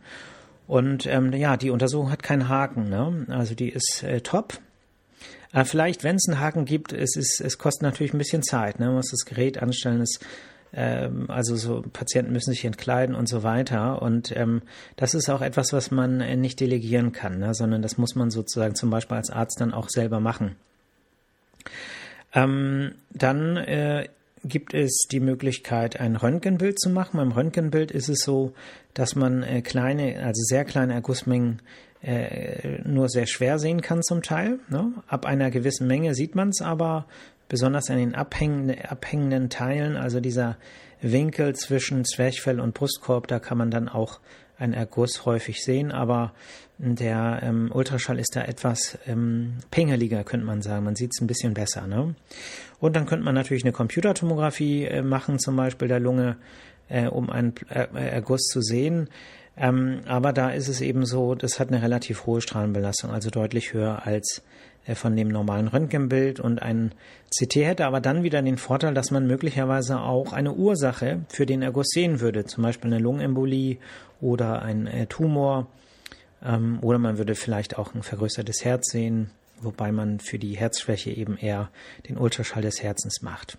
Und 0.68 1.06
ähm, 1.06 1.34
ja, 1.34 1.58
die 1.58 1.70
Untersuchung 1.70 2.12
hat 2.12 2.24
keinen 2.24 2.50
Haken. 2.50 2.90
Ne? 2.90 3.26
Also 3.30 3.56
die 3.56 3.70
ist 3.70 4.04
äh, 4.04 4.22
top. 4.22 4.60
Aber 5.52 5.66
vielleicht, 5.66 6.04
wenn 6.04 6.18
es 6.18 6.28
einen 6.28 6.40
Haken 6.40 6.66
gibt, 6.66 6.94
es, 6.94 7.16
ist, 7.16 7.42
es 7.42 7.58
kostet 7.58 7.84
natürlich 7.84 8.14
ein 8.14 8.18
bisschen 8.18 8.44
Zeit. 8.44 8.80
Ne? 8.80 8.88
Man 8.88 8.96
muss 8.96 9.12
das 9.12 9.26
Gerät 9.26 9.62
anstellen, 9.62 10.02
es 10.02 10.20
ähm, 10.74 11.26
also 11.30 11.56
so 11.56 11.82
Patienten 11.82 12.32
müssen 12.34 12.52
sich 12.52 12.66
entkleiden 12.66 13.16
und 13.16 13.28
so 13.28 13.44
weiter. 13.44 14.02
Und 14.02 14.36
ähm, 14.36 14.62
das 14.96 15.14
ist 15.14 15.30
auch 15.30 15.42
etwas, 15.42 15.74
was 15.74 15.92
man 15.92 16.22
äh, 16.22 16.36
nicht 16.36 16.60
delegieren 16.60 17.12
kann, 17.12 17.40
ne? 17.40 17.54
sondern 17.54 17.82
das 17.82 17.98
muss 17.98 18.16
man 18.16 18.30
sozusagen 18.30 18.76
zum 18.76 18.90
Beispiel 18.90 19.18
als 19.18 19.30
Arzt 19.30 19.62
dann 19.62 19.74
auch 19.74 19.90
selber 19.90 20.20
machen. 20.20 20.56
Ähm, 22.34 22.96
dann 23.12 23.58
äh, 23.58 24.10
gibt 24.44 24.74
es 24.74 25.08
die 25.12 25.20
Möglichkeit, 25.20 26.00
ein 26.00 26.16
Röntgenbild 26.16 26.80
zu 26.80 26.90
machen. 26.90 27.18
Beim 27.18 27.32
Röntgenbild 27.32 27.92
ist 27.92 28.10
es 28.10 28.20
so, 28.20 28.54
dass 28.94 29.16
man 29.16 29.44
äh, 29.44 29.62
kleine, 29.62 30.24
also 30.24 30.42
sehr 30.44 30.66
kleine 30.66 30.94
Ergussmengen 30.94 31.62
äh, 32.02 32.80
nur 32.84 33.10
sehr 33.10 33.28
schwer 33.28 33.60
sehen 33.60 33.82
kann 33.82 34.04
zum 34.04 34.22
Teil. 34.22 34.60
Ne? 34.70 34.92
Ab 35.08 35.26
einer 35.26 35.52
gewissen 35.52 35.88
Menge 35.88 36.14
sieht 36.16 36.36
man 36.36 36.50
es 36.50 36.62
aber 36.62 37.06
besonders 37.50 37.90
an 37.90 37.98
den 37.98 38.16
abhängenden, 38.16 38.80
abhängenden 38.82 39.50
Teilen, 39.50 39.96
also 39.96 40.20
dieser 40.20 40.58
Winkel 41.02 41.56
zwischen 41.56 42.06
Zwerchfell 42.06 42.60
und 42.60 42.74
Brustkorb, 42.74 43.28
da 43.28 43.40
kann 43.40 43.58
man 43.58 43.72
dann 43.72 43.88
auch 43.88 44.20
einen 44.58 44.74
Erguss 44.74 45.26
häufig 45.26 45.64
sehen, 45.64 45.92
aber 45.92 46.34
der 46.80 47.40
ähm, 47.44 47.72
Ultraschall 47.74 48.20
ist 48.20 48.36
da 48.36 48.44
etwas 48.44 48.98
ähm, 49.08 49.58
pingeliger, 49.72 50.24
könnte 50.24 50.46
man 50.46 50.62
sagen. 50.62 50.86
Man 50.86 50.96
sieht 50.96 51.12
es 51.14 51.22
ein 51.22 51.28
bisschen 51.28 51.54
besser. 51.54 51.88
Ne? 51.88 52.16
Und 52.80 52.96
dann 52.96 53.06
könnte 53.06 53.26
man 53.26 53.36
natürlich 53.36 53.64
eine 53.64 53.72
Computertomographie 53.72 54.86
äh, 54.86 55.02
machen, 55.02 55.40
zum 55.40 55.56
Beispiel 55.56 55.88
der 55.88 56.00
Lunge, 56.00 56.38
äh, 56.90 57.08
um 57.08 57.30
einen 57.30 57.56
äh, 57.70 57.88
Erguss 57.94 58.44
zu 58.44 58.62
sehen. 58.62 59.10
Ähm, 59.60 60.02
aber 60.06 60.34
da 60.34 60.52
ist 60.52 60.68
es 60.68 60.82
eben 60.82 61.06
so, 61.06 61.34
das 61.34 61.60
hat 61.60 61.70
eine 61.70 61.82
relativ 61.82 62.26
hohe 62.26 62.42
Strahlenbelastung, 62.42 63.12
also 63.12 63.32
deutlich 63.32 63.74
höher 63.74 64.06
als 64.06 64.44
äh, 64.86 64.94
von 64.94 65.16
dem 65.16 65.30
normalen 65.30 65.68
Röntgenbild. 65.68 66.40
Und 66.40 66.62
ein 66.62 66.94
CT 67.36 67.56
hätte 67.56 67.86
aber 67.86 68.00
dann 68.00 68.24
wieder 68.24 68.42
den 68.42 68.58
Vorteil, 68.58 68.94
dass 68.94 69.10
man 69.10 69.26
möglicherweise 69.26 70.00
auch 70.00 70.32
eine 70.32 70.54
Ursache 70.54 71.22
für 71.30 71.48
den 71.48 71.64
Erguss 71.64 71.88
sehen 71.90 72.20
würde, 72.20 72.46
zum 72.46 72.64
Beispiel 72.64 72.94
eine 72.94 73.02
Lungenembolie 73.02 73.78
oder 74.22 74.62
ein 74.62 74.86
äh, 74.86 75.08
Tumor. 75.08 75.68
Ähm, 76.44 76.78
oder 76.82 77.00
man 77.00 77.18
würde 77.18 77.34
vielleicht 77.34 77.80
auch 77.80 77.96
ein 77.96 78.04
vergrößertes 78.04 78.64
Herz 78.64 78.92
sehen, 78.92 79.32
wobei 79.60 79.92
man 79.92 80.20
für 80.20 80.38
die 80.38 80.56
Herzschwäche 80.56 81.10
eben 81.10 81.36
eher 81.36 81.70
den 82.08 82.18
Ultraschall 82.18 82.62
des 82.62 82.84
Herzens 82.84 83.24
macht. 83.24 83.58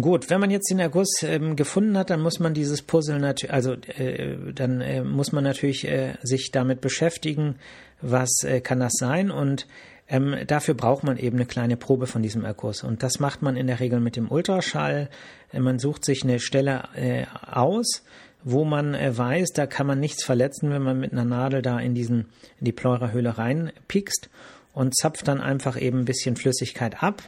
Gut, 0.00 0.30
wenn 0.30 0.40
man 0.40 0.50
jetzt 0.50 0.70
den 0.70 0.78
Erguss 0.78 1.22
ähm, 1.22 1.54
gefunden 1.54 1.98
hat, 1.98 2.08
dann 2.08 2.22
muss 2.22 2.40
man 2.40 2.54
dieses 2.54 2.80
Puzzle 2.80 3.18
natürlich, 3.18 3.52
also 3.52 3.72
äh, 3.72 4.36
dann 4.54 4.80
äh, 4.80 5.04
muss 5.04 5.32
man 5.32 5.44
natürlich 5.44 5.86
äh, 5.86 6.14
sich 6.22 6.50
damit 6.50 6.80
beschäftigen, 6.80 7.56
was 8.00 8.42
äh, 8.42 8.62
kann 8.62 8.80
das 8.80 8.94
sein? 8.94 9.30
Und 9.30 9.66
ähm, 10.08 10.34
dafür 10.46 10.72
braucht 10.72 11.04
man 11.04 11.18
eben 11.18 11.36
eine 11.36 11.44
kleine 11.44 11.76
Probe 11.76 12.06
von 12.06 12.22
diesem 12.22 12.42
Erguss. 12.42 12.84
Und 12.84 13.02
das 13.02 13.20
macht 13.20 13.42
man 13.42 13.54
in 13.54 13.66
der 13.66 13.80
Regel 13.80 14.00
mit 14.00 14.16
dem 14.16 14.30
Ultraschall. 14.30 15.10
Äh, 15.52 15.60
man 15.60 15.78
sucht 15.78 16.06
sich 16.06 16.22
eine 16.22 16.40
Stelle 16.40 16.84
äh, 16.96 17.26
aus, 17.46 18.02
wo 18.44 18.64
man 18.64 18.94
weiß, 18.94 19.50
da 19.50 19.66
kann 19.66 19.86
man 19.86 20.00
nichts 20.00 20.24
verletzen, 20.24 20.70
wenn 20.70 20.82
man 20.82 20.98
mit 20.98 21.12
einer 21.12 21.26
Nadel 21.26 21.60
da 21.60 21.78
in 21.78 21.94
diesen 21.94 22.30
in 22.58 22.64
die 22.64 22.72
Pleurahöhle 22.72 23.36
reinpiekst 23.36 24.30
und 24.72 24.96
zapft 24.96 25.28
dann 25.28 25.40
einfach 25.40 25.80
eben 25.80 26.00
ein 26.00 26.04
bisschen 26.06 26.34
Flüssigkeit 26.34 27.02
ab 27.02 27.22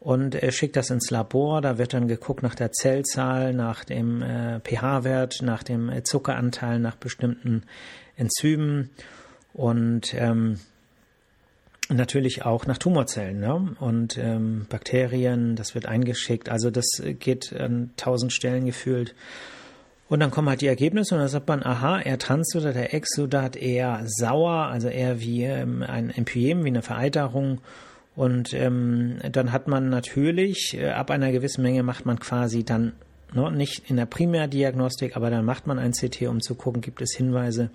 und 0.00 0.34
er 0.36 0.52
schickt 0.52 0.76
das 0.76 0.90
ins 0.90 1.10
Labor. 1.10 1.60
Da 1.60 1.78
wird 1.78 1.92
dann 1.94 2.08
geguckt 2.08 2.42
nach 2.42 2.54
der 2.54 2.72
Zellzahl, 2.72 3.52
nach 3.52 3.84
dem 3.84 4.22
äh, 4.22 4.60
pH-Wert, 4.60 5.42
nach 5.42 5.62
dem 5.62 5.88
äh, 5.88 6.02
Zuckeranteil, 6.02 6.78
nach 6.78 6.96
bestimmten 6.96 7.64
Enzymen 8.16 8.90
und 9.54 10.14
ähm, 10.14 10.58
natürlich 11.88 12.44
auch 12.44 12.66
nach 12.66 12.78
Tumorzellen 12.78 13.40
ne? 13.40 13.74
und 13.80 14.18
ähm, 14.18 14.66
Bakterien. 14.68 15.56
Das 15.56 15.74
wird 15.74 15.86
eingeschickt. 15.86 16.48
Also 16.48 16.70
das 16.70 16.86
geht 17.18 17.52
an 17.52 17.90
tausend 17.96 18.32
Stellen 18.32 18.66
gefühlt. 18.66 19.14
Und 20.08 20.20
dann 20.20 20.30
kommen 20.30 20.48
halt 20.48 20.62
die 20.62 20.68
Ergebnisse 20.68 21.14
und 21.14 21.20
dann 21.20 21.28
sagt 21.28 21.48
man, 21.48 21.62
aha, 21.62 22.00
eher 22.00 22.18
Transsudat, 22.18 22.74
der 22.74 22.94
Exudat 22.94 23.56
eher 23.56 24.02
sauer, 24.06 24.68
also 24.68 24.88
eher 24.88 25.20
wie 25.20 25.44
ähm, 25.44 25.82
ein 25.82 26.10
Empyem, 26.10 26.64
wie 26.64 26.68
eine 26.68 26.82
Vereiterung 26.82 27.60
und 28.18 28.52
ähm, 28.52 29.18
dann 29.30 29.52
hat 29.52 29.68
man 29.68 29.90
natürlich, 29.90 30.76
äh, 30.76 30.88
ab 30.88 31.12
einer 31.12 31.30
gewissen 31.30 31.62
Menge 31.62 31.84
macht 31.84 32.04
man 32.04 32.18
quasi 32.18 32.64
dann, 32.64 32.94
ne, 33.32 33.48
nicht 33.52 33.88
in 33.88 33.96
der 33.96 34.06
Primärdiagnostik, 34.06 35.16
aber 35.16 35.30
dann 35.30 35.44
macht 35.44 35.68
man 35.68 35.78
ein 35.78 35.92
CT, 35.92 36.22
um 36.22 36.40
zu 36.40 36.56
gucken, 36.56 36.82
gibt 36.82 37.00
es 37.00 37.14
Hinweise 37.14 37.70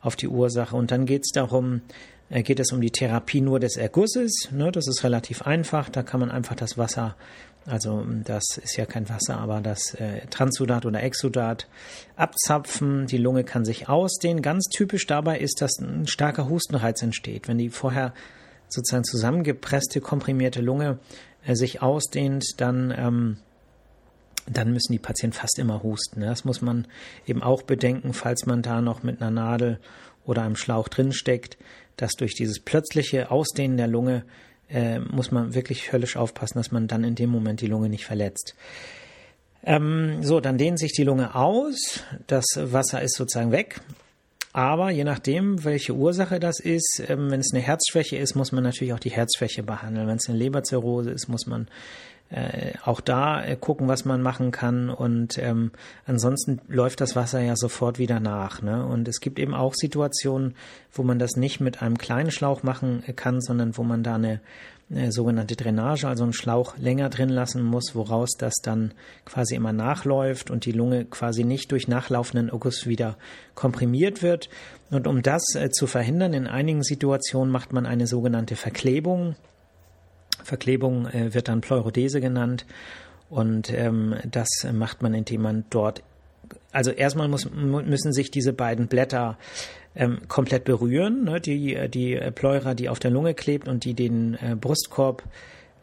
auf 0.00 0.16
die 0.16 0.26
Ursache. 0.26 0.74
Und 0.74 0.90
dann 0.90 1.06
geht 1.06 1.22
es 1.22 1.30
darum, 1.30 1.82
äh, 2.30 2.42
geht 2.42 2.58
es 2.58 2.72
um 2.72 2.80
die 2.80 2.90
Therapie 2.90 3.40
nur 3.40 3.60
des 3.60 3.76
Ergusses. 3.76 4.48
Ne, 4.50 4.72
das 4.72 4.88
ist 4.88 5.04
relativ 5.04 5.42
einfach. 5.42 5.88
Da 5.88 6.02
kann 6.02 6.18
man 6.18 6.32
einfach 6.32 6.56
das 6.56 6.76
Wasser, 6.76 7.14
also 7.64 8.04
das 8.24 8.58
ist 8.58 8.76
ja 8.76 8.86
kein 8.86 9.08
Wasser, 9.08 9.38
aber 9.38 9.60
das 9.60 9.94
äh, 9.94 10.26
Transsudat 10.30 10.84
oder 10.84 11.00
Exudat 11.04 11.68
abzapfen. 12.16 13.06
Die 13.06 13.18
Lunge 13.18 13.44
kann 13.44 13.64
sich 13.64 13.88
ausdehnen. 13.88 14.42
Ganz 14.42 14.64
typisch 14.64 15.06
dabei 15.06 15.38
ist, 15.38 15.62
dass 15.62 15.78
ein 15.78 16.08
starker 16.08 16.48
Hustenreiz 16.48 17.02
entsteht. 17.02 17.46
Wenn 17.46 17.58
die 17.58 17.70
vorher 17.70 18.14
sozusagen 18.68 19.04
zusammengepresste, 19.04 20.00
komprimierte 20.00 20.60
Lunge 20.60 20.98
äh, 21.46 21.54
sich 21.54 21.82
ausdehnt, 21.82 22.44
dann, 22.58 22.94
ähm, 22.96 23.36
dann 24.46 24.72
müssen 24.72 24.92
die 24.92 24.98
Patienten 24.98 25.36
fast 25.36 25.58
immer 25.58 25.82
husten. 25.82 26.20
Ne? 26.20 26.26
Das 26.26 26.44
muss 26.44 26.62
man 26.62 26.86
eben 27.26 27.42
auch 27.42 27.62
bedenken, 27.62 28.12
falls 28.12 28.46
man 28.46 28.62
da 28.62 28.80
noch 28.80 29.02
mit 29.02 29.20
einer 29.20 29.30
Nadel 29.30 29.78
oder 30.24 30.42
einem 30.42 30.56
Schlauch 30.56 30.88
drinsteckt, 30.88 31.56
dass 31.96 32.12
durch 32.12 32.34
dieses 32.34 32.60
plötzliche 32.60 33.30
Ausdehnen 33.30 33.76
der 33.76 33.88
Lunge 33.88 34.24
äh, 34.68 34.98
muss 34.98 35.30
man 35.30 35.54
wirklich 35.54 35.92
höllisch 35.92 36.16
aufpassen, 36.16 36.58
dass 36.58 36.72
man 36.72 36.88
dann 36.88 37.04
in 37.04 37.14
dem 37.14 37.30
Moment 37.30 37.60
die 37.60 37.68
Lunge 37.68 37.88
nicht 37.88 38.04
verletzt. 38.04 38.54
Ähm, 39.64 40.22
so, 40.22 40.40
dann 40.40 40.58
dehnt 40.58 40.78
sich 40.78 40.92
die 40.92 41.04
Lunge 41.04 41.34
aus, 41.34 42.00
das 42.26 42.44
Wasser 42.56 43.02
ist 43.02 43.16
sozusagen 43.16 43.52
weg 43.52 43.80
aber 44.56 44.88
je 44.88 45.04
nachdem, 45.04 45.64
welche 45.64 45.92
Ursache 45.94 46.40
das 46.40 46.60
ist, 46.60 47.02
ähm, 47.08 47.30
wenn 47.30 47.40
es 47.40 47.52
eine 47.52 47.62
Herzschwäche 47.62 48.16
ist, 48.16 48.34
muss 48.36 48.52
man 48.52 48.64
natürlich 48.64 48.94
auch 48.94 48.98
die 48.98 49.10
Herzschwäche 49.10 49.62
behandeln. 49.62 50.08
Wenn 50.08 50.16
es 50.16 50.30
eine 50.30 50.38
Leberzirrhose 50.38 51.10
ist, 51.10 51.28
muss 51.28 51.46
man 51.46 51.68
äh, 52.30 52.72
auch 52.84 53.00
da 53.00 53.44
äh, 53.44 53.56
gucken, 53.56 53.88
was 53.88 54.04
man 54.04 54.22
machen 54.22 54.50
kann. 54.50 54.90
Und 54.90 55.38
ähm, 55.38 55.70
ansonsten 56.06 56.60
läuft 56.68 57.00
das 57.00 57.16
Wasser 57.16 57.40
ja 57.40 57.54
sofort 57.56 57.98
wieder 57.98 58.20
nach. 58.20 58.62
Ne? 58.62 58.84
Und 58.84 59.08
es 59.08 59.20
gibt 59.20 59.38
eben 59.38 59.54
auch 59.54 59.74
Situationen, 59.74 60.54
wo 60.92 61.02
man 61.02 61.18
das 61.18 61.36
nicht 61.36 61.60
mit 61.60 61.82
einem 61.82 61.98
kleinen 61.98 62.30
Schlauch 62.30 62.62
machen 62.62 63.02
kann, 63.16 63.40
sondern 63.40 63.76
wo 63.76 63.82
man 63.82 64.02
da 64.02 64.16
eine 64.16 64.40
eine 64.88 65.10
sogenannte 65.10 65.56
Drainage, 65.56 66.06
also 66.06 66.22
einen 66.22 66.32
Schlauch 66.32 66.76
länger 66.78 67.08
drin 67.08 67.28
lassen 67.28 67.62
muss, 67.62 67.94
woraus 67.94 68.36
das 68.38 68.54
dann 68.62 68.92
quasi 69.24 69.56
immer 69.56 69.72
nachläuft 69.72 70.50
und 70.50 70.64
die 70.64 70.72
Lunge 70.72 71.04
quasi 71.04 71.42
nicht 71.42 71.72
durch 71.72 71.88
nachlaufenden 71.88 72.50
Erguss 72.50 72.86
wieder 72.86 73.16
komprimiert 73.54 74.22
wird. 74.22 74.48
Und 74.90 75.08
um 75.08 75.22
das 75.22 75.42
äh, 75.56 75.70
zu 75.70 75.88
verhindern, 75.88 76.34
in 76.34 76.46
einigen 76.46 76.84
Situationen 76.84 77.50
macht 77.50 77.72
man 77.72 77.84
eine 77.84 78.06
sogenannte 78.06 78.54
Verklebung. 78.54 79.34
Verklebung 80.46 81.06
äh, 81.06 81.34
wird 81.34 81.48
dann 81.48 81.60
Pleurodese 81.60 82.20
genannt 82.20 82.64
und 83.28 83.72
ähm, 83.72 84.14
das 84.30 84.48
macht 84.72 85.02
man, 85.02 85.12
indem 85.12 85.42
man 85.42 85.64
dort 85.70 86.02
also 86.72 86.90
erstmal 86.90 87.28
muss, 87.28 87.50
müssen 87.50 88.12
sich 88.12 88.30
diese 88.30 88.52
beiden 88.52 88.86
Blätter 88.86 89.38
ähm, 89.96 90.18
komplett 90.28 90.64
berühren. 90.64 91.24
Ne? 91.24 91.40
Die, 91.40 91.88
die 91.88 92.20
Pleura, 92.34 92.74
die 92.74 92.88
auf 92.88 92.98
der 92.98 93.10
Lunge 93.10 93.34
klebt 93.34 93.66
und 93.66 93.84
die 93.84 93.94
den 93.94 94.34
äh, 94.34 94.54
Brustkorb 94.54 95.22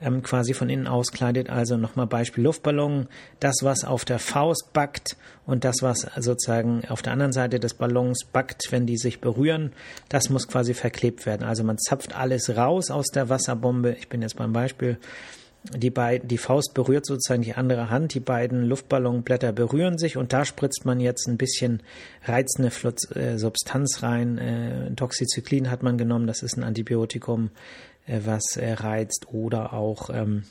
ähm, 0.01 0.23
quasi 0.23 0.53
von 0.53 0.69
innen 0.69 0.87
auskleidet. 0.87 1.49
Also 1.49 1.77
nochmal 1.77 2.07
Beispiel 2.07 2.43
Luftballon. 2.43 3.07
Das, 3.39 3.57
was 3.61 3.83
auf 3.83 4.05
der 4.05 4.19
Faust 4.19 4.73
backt 4.73 5.17
und 5.45 5.63
das, 5.63 5.81
was 5.81 6.07
sozusagen 6.17 6.83
auf 6.87 7.01
der 7.01 7.13
anderen 7.13 7.33
Seite 7.33 7.59
des 7.59 7.73
Ballons 7.73 8.25
backt, 8.31 8.71
wenn 8.71 8.85
die 8.85 8.97
sich 8.97 9.21
berühren, 9.21 9.71
das 10.09 10.29
muss 10.29 10.47
quasi 10.47 10.73
verklebt 10.73 11.25
werden. 11.25 11.47
Also 11.47 11.63
man 11.63 11.77
zapft 11.77 12.15
alles 12.15 12.55
raus 12.55 12.91
aus 12.91 13.07
der 13.07 13.29
Wasserbombe. 13.29 13.95
Ich 13.99 14.09
bin 14.09 14.21
jetzt 14.21 14.37
beim 14.37 14.53
Beispiel 14.53 14.97
die, 15.71 15.89
beiden, 15.89 16.27
die 16.27 16.37
Faust 16.37 16.73
berührt 16.73 17.05
sozusagen 17.05 17.41
die 17.41 17.53
andere 17.53 17.89
Hand, 17.89 18.13
die 18.13 18.19
beiden 18.19 18.63
Luftballonblätter 18.65 19.53
berühren 19.53 19.97
sich 19.97 20.17
und 20.17 20.33
da 20.33 20.43
spritzt 20.43 20.85
man 20.85 20.99
jetzt 20.99 21.27
ein 21.27 21.37
bisschen 21.37 21.81
reizende 22.25 22.69
Flutz, 22.69 23.09
äh, 23.15 23.37
Substanz 23.37 24.03
rein. 24.03 24.37
Äh, 24.37 24.91
Doxycyclin 24.91 25.71
hat 25.71 25.81
man 25.81 25.97
genommen, 25.97 26.27
das 26.27 26.43
ist 26.43 26.57
ein 26.57 26.63
Antibiotikum, 26.63 27.49
was 28.07 28.57
äh, 28.57 28.73
reizt 28.73 29.27
oder 29.31 29.73
auch 29.73 30.09
ähm, 30.09 30.43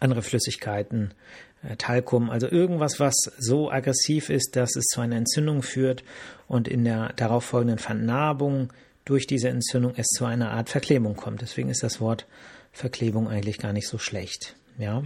andere 0.00 0.22
Flüssigkeiten, 0.22 1.14
äh, 1.62 1.76
Talkum, 1.76 2.30
also 2.30 2.48
irgendwas, 2.48 2.98
was 3.00 3.14
so 3.38 3.70
aggressiv 3.70 4.30
ist, 4.30 4.56
dass 4.56 4.76
es 4.76 4.84
zu 4.86 5.00
einer 5.00 5.16
Entzündung 5.16 5.62
führt 5.62 6.02
und 6.48 6.68
in 6.68 6.84
der 6.84 7.12
darauffolgenden 7.14 7.78
Vernarbung 7.78 8.72
durch 9.04 9.26
diese 9.26 9.48
Entzündung 9.48 9.94
es 9.96 10.06
zu 10.06 10.24
einer 10.24 10.50
Art 10.50 10.68
Verklebung 10.68 11.16
kommt. 11.16 11.42
Deswegen 11.42 11.70
ist 11.70 11.82
das 11.82 12.00
Wort 12.00 12.26
Verklebung 12.72 13.28
eigentlich 13.28 13.58
gar 13.58 13.72
nicht 13.72 13.88
so 13.88 13.98
schlecht. 13.98 14.54
Ja. 14.78 15.02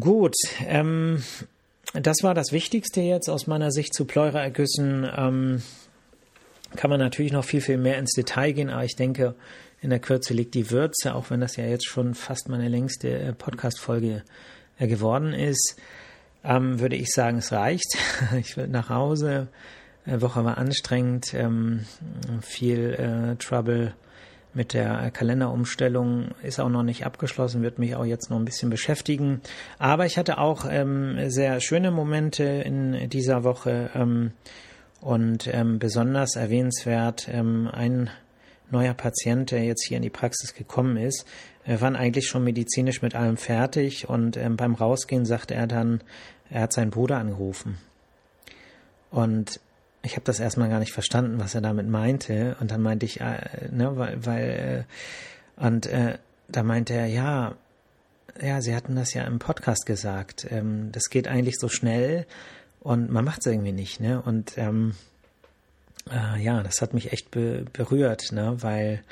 Gut, 0.00 0.34
ähm, 0.66 1.22
das 1.92 2.22
war 2.22 2.34
das 2.34 2.52
Wichtigste 2.52 3.00
jetzt 3.00 3.28
aus 3.28 3.46
meiner 3.46 3.70
Sicht 3.70 3.94
zu 3.94 4.04
Pleuraergüssen. 4.04 5.08
Ähm, 5.16 5.62
kann 6.76 6.90
man 6.90 7.00
natürlich 7.00 7.32
noch 7.32 7.44
viel, 7.44 7.60
viel 7.60 7.78
mehr 7.78 7.98
ins 7.98 8.12
Detail 8.12 8.52
gehen, 8.52 8.70
aber 8.70 8.84
ich 8.84 8.96
denke, 8.96 9.34
in 9.80 9.90
der 9.90 9.98
Kürze 9.98 10.34
liegt 10.34 10.54
die 10.54 10.70
Würze, 10.70 11.14
auch 11.14 11.30
wenn 11.30 11.40
das 11.40 11.56
ja 11.56 11.64
jetzt 11.64 11.86
schon 11.86 12.14
fast 12.14 12.48
meine 12.48 12.68
längste 12.68 13.10
äh, 13.10 13.32
Podcast-Folge 13.32 14.22
äh, 14.78 14.86
geworden 14.86 15.32
ist, 15.34 15.76
ähm, 16.42 16.80
würde 16.80 16.96
ich 16.96 17.10
sagen, 17.12 17.38
es 17.38 17.52
reicht. 17.52 17.98
ich 18.38 18.56
will 18.56 18.68
nach 18.68 18.88
Hause. 18.88 19.48
Die 20.06 20.20
Woche 20.20 20.44
war 20.44 20.58
anstrengend, 20.58 21.32
ähm, 21.34 21.86
viel 22.42 22.94
äh, 22.94 23.36
Trouble 23.36 23.94
mit 24.54 24.72
der 24.72 25.10
Kalenderumstellung 25.10 26.28
ist 26.42 26.60
auch 26.60 26.68
noch 26.68 26.82
nicht 26.82 27.04
abgeschlossen, 27.04 27.62
wird 27.62 27.78
mich 27.78 27.96
auch 27.96 28.04
jetzt 28.04 28.30
noch 28.30 28.38
ein 28.38 28.44
bisschen 28.44 28.70
beschäftigen. 28.70 29.40
Aber 29.78 30.06
ich 30.06 30.16
hatte 30.16 30.38
auch 30.38 30.64
ähm, 30.70 31.28
sehr 31.28 31.60
schöne 31.60 31.90
Momente 31.90 32.44
in 32.44 33.08
dieser 33.08 33.44
Woche 33.44 33.90
ähm, 33.94 34.32
und 35.04 35.46
ähm, 35.52 35.78
besonders 35.78 36.34
erwähnenswert 36.34 37.28
ähm, 37.30 37.68
ein 37.70 38.08
neuer 38.70 38.94
Patient, 38.94 39.50
der 39.50 39.62
jetzt 39.62 39.86
hier 39.86 39.98
in 39.98 40.02
die 40.02 40.08
Praxis 40.08 40.54
gekommen 40.54 40.96
ist, 40.96 41.26
wir 41.66 41.82
waren 41.82 41.94
eigentlich 41.94 42.26
schon 42.26 42.42
medizinisch 42.42 43.02
mit 43.02 43.14
allem 43.14 43.36
fertig 43.36 44.08
und 44.08 44.38
ähm, 44.38 44.56
beim 44.56 44.74
Rausgehen 44.74 45.26
sagte 45.26 45.54
er 45.54 45.66
dann, 45.66 46.02
er 46.48 46.62
hat 46.62 46.72
seinen 46.72 46.90
Bruder 46.90 47.18
angerufen. 47.18 47.76
Und 49.10 49.60
ich 50.02 50.12
habe 50.12 50.24
das 50.24 50.40
erstmal 50.40 50.70
gar 50.70 50.80
nicht 50.80 50.92
verstanden, 50.92 51.38
was 51.38 51.54
er 51.54 51.60
damit 51.60 51.86
meinte. 51.86 52.56
Und 52.60 52.70
dann 52.70 52.80
meinte 52.80 53.04
ich, 53.04 53.20
äh, 53.20 53.68
ne, 53.70 53.96
weil, 53.96 54.24
weil 54.24 54.86
äh, 55.60 55.62
und 55.62 55.84
äh, 55.86 56.16
da 56.48 56.62
meinte 56.62 56.94
er, 56.94 57.06
ja, 57.06 57.56
ja, 58.40 58.62
Sie 58.62 58.74
hatten 58.74 58.96
das 58.96 59.12
ja 59.12 59.24
im 59.24 59.38
Podcast 59.38 59.84
gesagt. 59.84 60.46
Ähm, 60.50 60.90
das 60.92 61.10
geht 61.10 61.28
eigentlich 61.28 61.58
so 61.58 61.68
schnell 61.68 62.26
und 62.84 63.10
man 63.10 63.24
macht 63.24 63.40
es 63.40 63.46
irgendwie 63.46 63.72
nicht, 63.72 63.98
ne? 63.98 64.22
Und 64.22 64.56
ähm, 64.58 64.94
äh, 66.10 66.40
ja, 66.40 66.62
das 66.62 66.82
hat 66.82 66.92
mich 66.92 67.12
echt 67.12 67.30
be 67.30 67.64
berührt, 67.72 68.30
ne? 68.30 68.56
Weil 68.60 69.02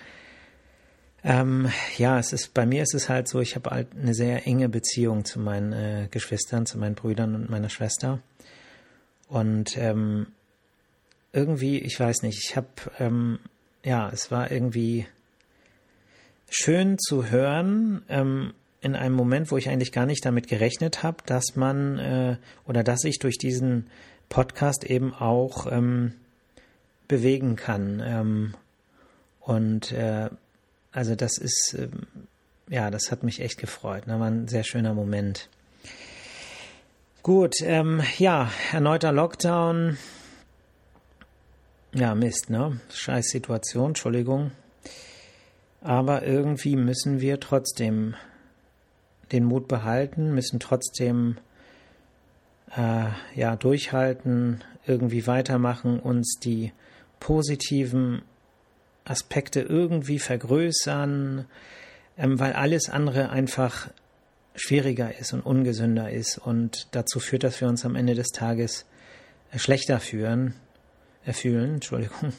ähm, 1.25 1.71
ja, 1.97 2.19
es 2.19 2.35
ist 2.35 2.53
bei 2.53 2.67
mir 2.67 2.83
ist 2.83 2.95
es 2.95 3.09
halt 3.09 3.29
so, 3.29 3.41
ich 3.41 3.55
habe 3.57 3.71
halt 3.71 3.89
eine 3.99 4.13
sehr 4.13 4.47
enge 4.47 4.69
Beziehung 4.69 5.25
zu 5.25 5.41
meinen 5.41 5.73
äh, 5.73 6.09
Geschwistern, 6.11 6.67
zu 6.67 6.79
meinen 6.79 6.95
Brüdern 6.95 7.35
und 7.35 7.49
meiner 7.49 7.71
Schwester. 7.71 8.21
Und 9.29 9.79
ähm, 9.79 10.27
irgendwie, 11.33 11.79
ich 11.79 11.99
weiß 11.99 12.23
nicht, 12.23 12.45
ich 12.45 12.57
habe, 12.57 12.69
ähm, 12.99 13.39
ja, 13.83 14.11
es 14.11 14.31
war 14.31 14.51
irgendwie 14.51 15.07
schön 16.51 16.99
zu 16.99 17.31
hören, 17.31 18.03
ähm, 18.11 18.53
in 18.83 18.97
einem 18.97 19.15
Moment, 19.15 19.51
wo 19.51 19.57
ich 19.57 19.69
eigentlich 19.69 19.93
gar 19.93 20.07
nicht 20.07 20.25
damit 20.27 20.49
gerechnet 20.49 21.03
habe, 21.03 21.19
dass 21.25 21.55
man 21.55 21.99
äh, 21.99 22.37
oder 22.67 22.83
dass 22.83 23.05
ich 23.05 23.21
durch 23.21 23.39
diesen 23.39 23.87
Podcast 24.29 24.85
eben 24.85 25.15
auch 25.15 25.71
ähm, 25.71 26.15
bewegen 27.07 27.55
kann. 27.57 28.03
Ähm, 28.05 28.55
und 29.41 29.93
äh, 29.93 30.31
also 30.91 31.15
das 31.15 31.39
ist, 31.39 31.75
äh, 31.79 31.89
ja, 32.69 32.91
das 32.91 33.13
hat 33.13 33.23
mich 33.23 33.41
echt 33.41 33.59
gefreut. 33.59 34.07
Ne? 34.09 34.19
war 34.19 34.27
ein 34.27 34.49
sehr 34.49 34.65
schöner 34.65 34.95
Moment. 34.95 35.49
Gut, 37.23 37.55
ähm, 37.63 38.03
ja, 38.19 38.51
erneuter 38.73 39.13
Lockdown. 39.13 39.97
Ja, 41.95 42.17
Mist, 42.17 42.51
ne? 42.51 42.81
Scheiß 42.93 43.29
Situation, 43.29 43.89
Entschuldigung. 43.89 44.51
Aber 45.83 46.25
irgendwie 46.25 46.75
müssen 46.75 47.21
wir 47.21 47.39
trotzdem 47.39 48.15
den 49.33 49.45
Mut 49.45 49.69
behalten, 49.69 50.35
müssen 50.35 50.61
trotzdem 50.61 51.39
äh, 52.77 53.07
ja 53.35 53.57
durchhalten, 53.57 54.63
irgendwie 54.87 55.27
weitermachen, 55.27 56.01
uns 56.01 56.39
die 56.43 56.73
positiven 57.21 58.23
Aspekte 59.05 59.61
irgendwie 59.61 60.19
vergrößern, 60.19 61.47
ähm, 62.19 62.39
weil 62.39 62.53
alles 62.53 62.89
andere 62.89 63.31
einfach 63.31 63.91
schwieriger 64.55 65.19
ist 65.19 65.33
und 65.33 65.41
ungesünder 65.41 66.11
ist 66.11 66.39
und 66.39 66.89
dazu 66.91 67.21
führt, 67.21 67.45
dass 67.45 67.61
wir 67.61 67.69
uns 67.69 67.85
am 67.85 67.97
Ende 67.97 68.15
des 68.15 68.29
Tages 68.29 68.87
äh, 69.51 69.59
schlechter 69.59 69.99
fühlen, 69.99 70.55
äh, 71.25 71.33
fühlen, 71.33 71.75
Entschuldigung. 71.75 72.33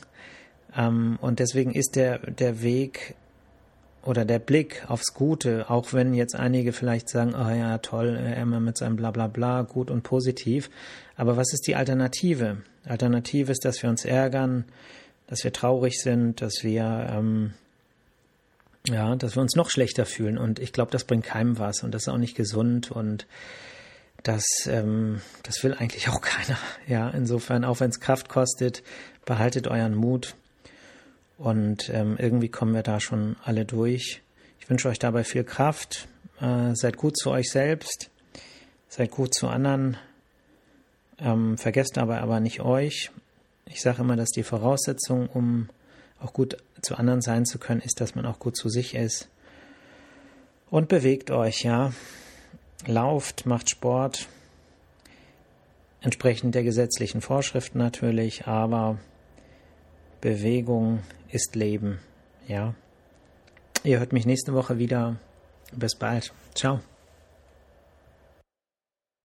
Ähm, 0.75 1.17
und 1.21 1.39
deswegen 1.39 1.71
ist 1.71 1.95
der, 1.95 2.19
der 2.19 2.62
Weg 2.62 3.15
oder 4.05 4.25
der 4.25 4.39
Blick 4.39 4.83
aufs 4.89 5.13
Gute, 5.13 5.69
auch 5.69 5.93
wenn 5.93 6.13
jetzt 6.13 6.35
einige 6.35 6.73
vielleicht 6.73 7.09
sagen, 7.09 7.33
oh 7.35 7.49
ja, 7.49 7.77
toll, 7.77 8.17
äh, 8.17 8.41
immer 8.41 8.59
mit 8.59 8.77
seinem 8.77 8.95
Blablabla, 8.95 9.63
gut 9.63 9.89
und 9.89 10.03
positiv. 10.03 10.69
Aber 11.15 11.37
was 11.37 11.53
ist 11.53 11.67
die 11.67 11.75
Alternative? 11.75 12.57
Alternative 12.85 13.51
ist, 13.51 13.65
dass 13.65 13.81
wir 13.81 13.89
uns 13.89 14.03
ärgern, 14.03 14.65
dass 15.27 15.43
wir 15.43 15.53
traurig 15.53 16.01
sind, 16.01 16.41
dass 16.41 16.63
wir 16.63 17.07
ähm, 17.11 17.53
ja, 18.87 19.15
dass 19.15 19.35
wir 19.35 19.41
uns 19.41 19.55
noch 19.55 19.69
schlechter 19.69 20.05
fühlen. 20.05 20.37
Und 20.37 20.59
ich 20.59 20.73
glaube, 20.73 20.91
das 20.91 21.05
bringt 21.05 21.23
keinem 21.23 21.57
was 21.57 21.83
und 21.83 21.93
das 21.93 22.03
ist 22.03 22.09
auch 22.09 22.17
nicht 22.17 22.35
gesund 22.35 22.91
und 22.91 23.27
das, 24.23 24.45
ähm, 24.67 25.21
das 25.43 25.63
will 25.63 25.73
eigentlich 25.73 26.09
auch 26.09 26.21
keiner. 26.21 26.57
Ja, 26.87 27.09
insofern, 27.09 27.63
auch 27.63 27.79
wenn 27.79 27.89
es 27.89 27.99
Kraft 27.99 28.29
kostet, 28.29 28.83
behaltet 29.25 29.67
euren 29.67 29.95
Mut. 29.95 30.35
Und 31.43 31.89
ähm, 31.89 32.15
irgendwie 32.17 32.47
kommen 32.47 32.73
wir 32.73 32.84
da 32.84 33.01
schon 33.01 33.36
alle 33.43 33.65
durch. 33.65 34.21
Ich 34.62 34.69
wünsche 34.69 34.88
euch 34.88 34.97
dabei 34.97 35.25
viel 35.25 35.43
Kraft. 35.43 36.08
Äh, 36.39 36.73
seid 36.73 36.95
gut 36.95 37.17
zu 37.17 37.32
euch 37.32 37.51
selbst. 37.51 38.10
Seid 38.88 39.12
gut 39.12 39.34
zu 39.34 39.49
anderen. 39.49 39.97
Ähm, 41.19 41.58
vergesst 41.58 41.97
dabei 41.97 42.21
aber 42.21 42.39
nicht 42.39 42.62
euch. 42.62 43.12
Ich 43.65 43.82
sage 43.82 44.03
immer, 44.03 44.15
dass 44.15 44.29
die 44.29 44.43
Voraussetzung, 44.43 45.27
um 45.27 45.67
auch 46.21 46.32
gut 46.32 46.56
zu 46.82 46.95
anderen 46.95 47.19
sein 47.19 47.45
zu 47.45 47.60
können, 47.60 47.82
ist, 47.82 47.99
dass 47.99 48.15
man 48.15 48.25
auch 48.25 48.39
gut 48.39 48.56
zu 48.56 48.69
sich 48.69 48.95
ist. 48.95 49.27
Und 50.69 50.88
bewegt 50.88 51.29
euch, 51.29 51.63
ja. 51.63 51.91
Lauft, 52.88 53.45
macht 53.45 53.69
Sport. 53.69 54.29
Entsprechend 55.99 56.56
der 56.56 56.63
gesetzlichen 56.63 57.19
Vorschriften 57.19 57.79
natürlich, 57.79 58.47
aber 58.47 58.97
Bewegung 60.21 60.99
ist 61.34 61.56
Leben, 61.56 62.00
ja. 62.48 62.76
Ihr 63.84 64.00
hört 64.00 64.13
mich 64.13 64.26
nächste 64.26 64.54
Woche 64.54 64.78
wieder. 64.78 65.17
Bis 65.76 65.96
bald. 65.96 66.32
Ciao. 66.54 66.80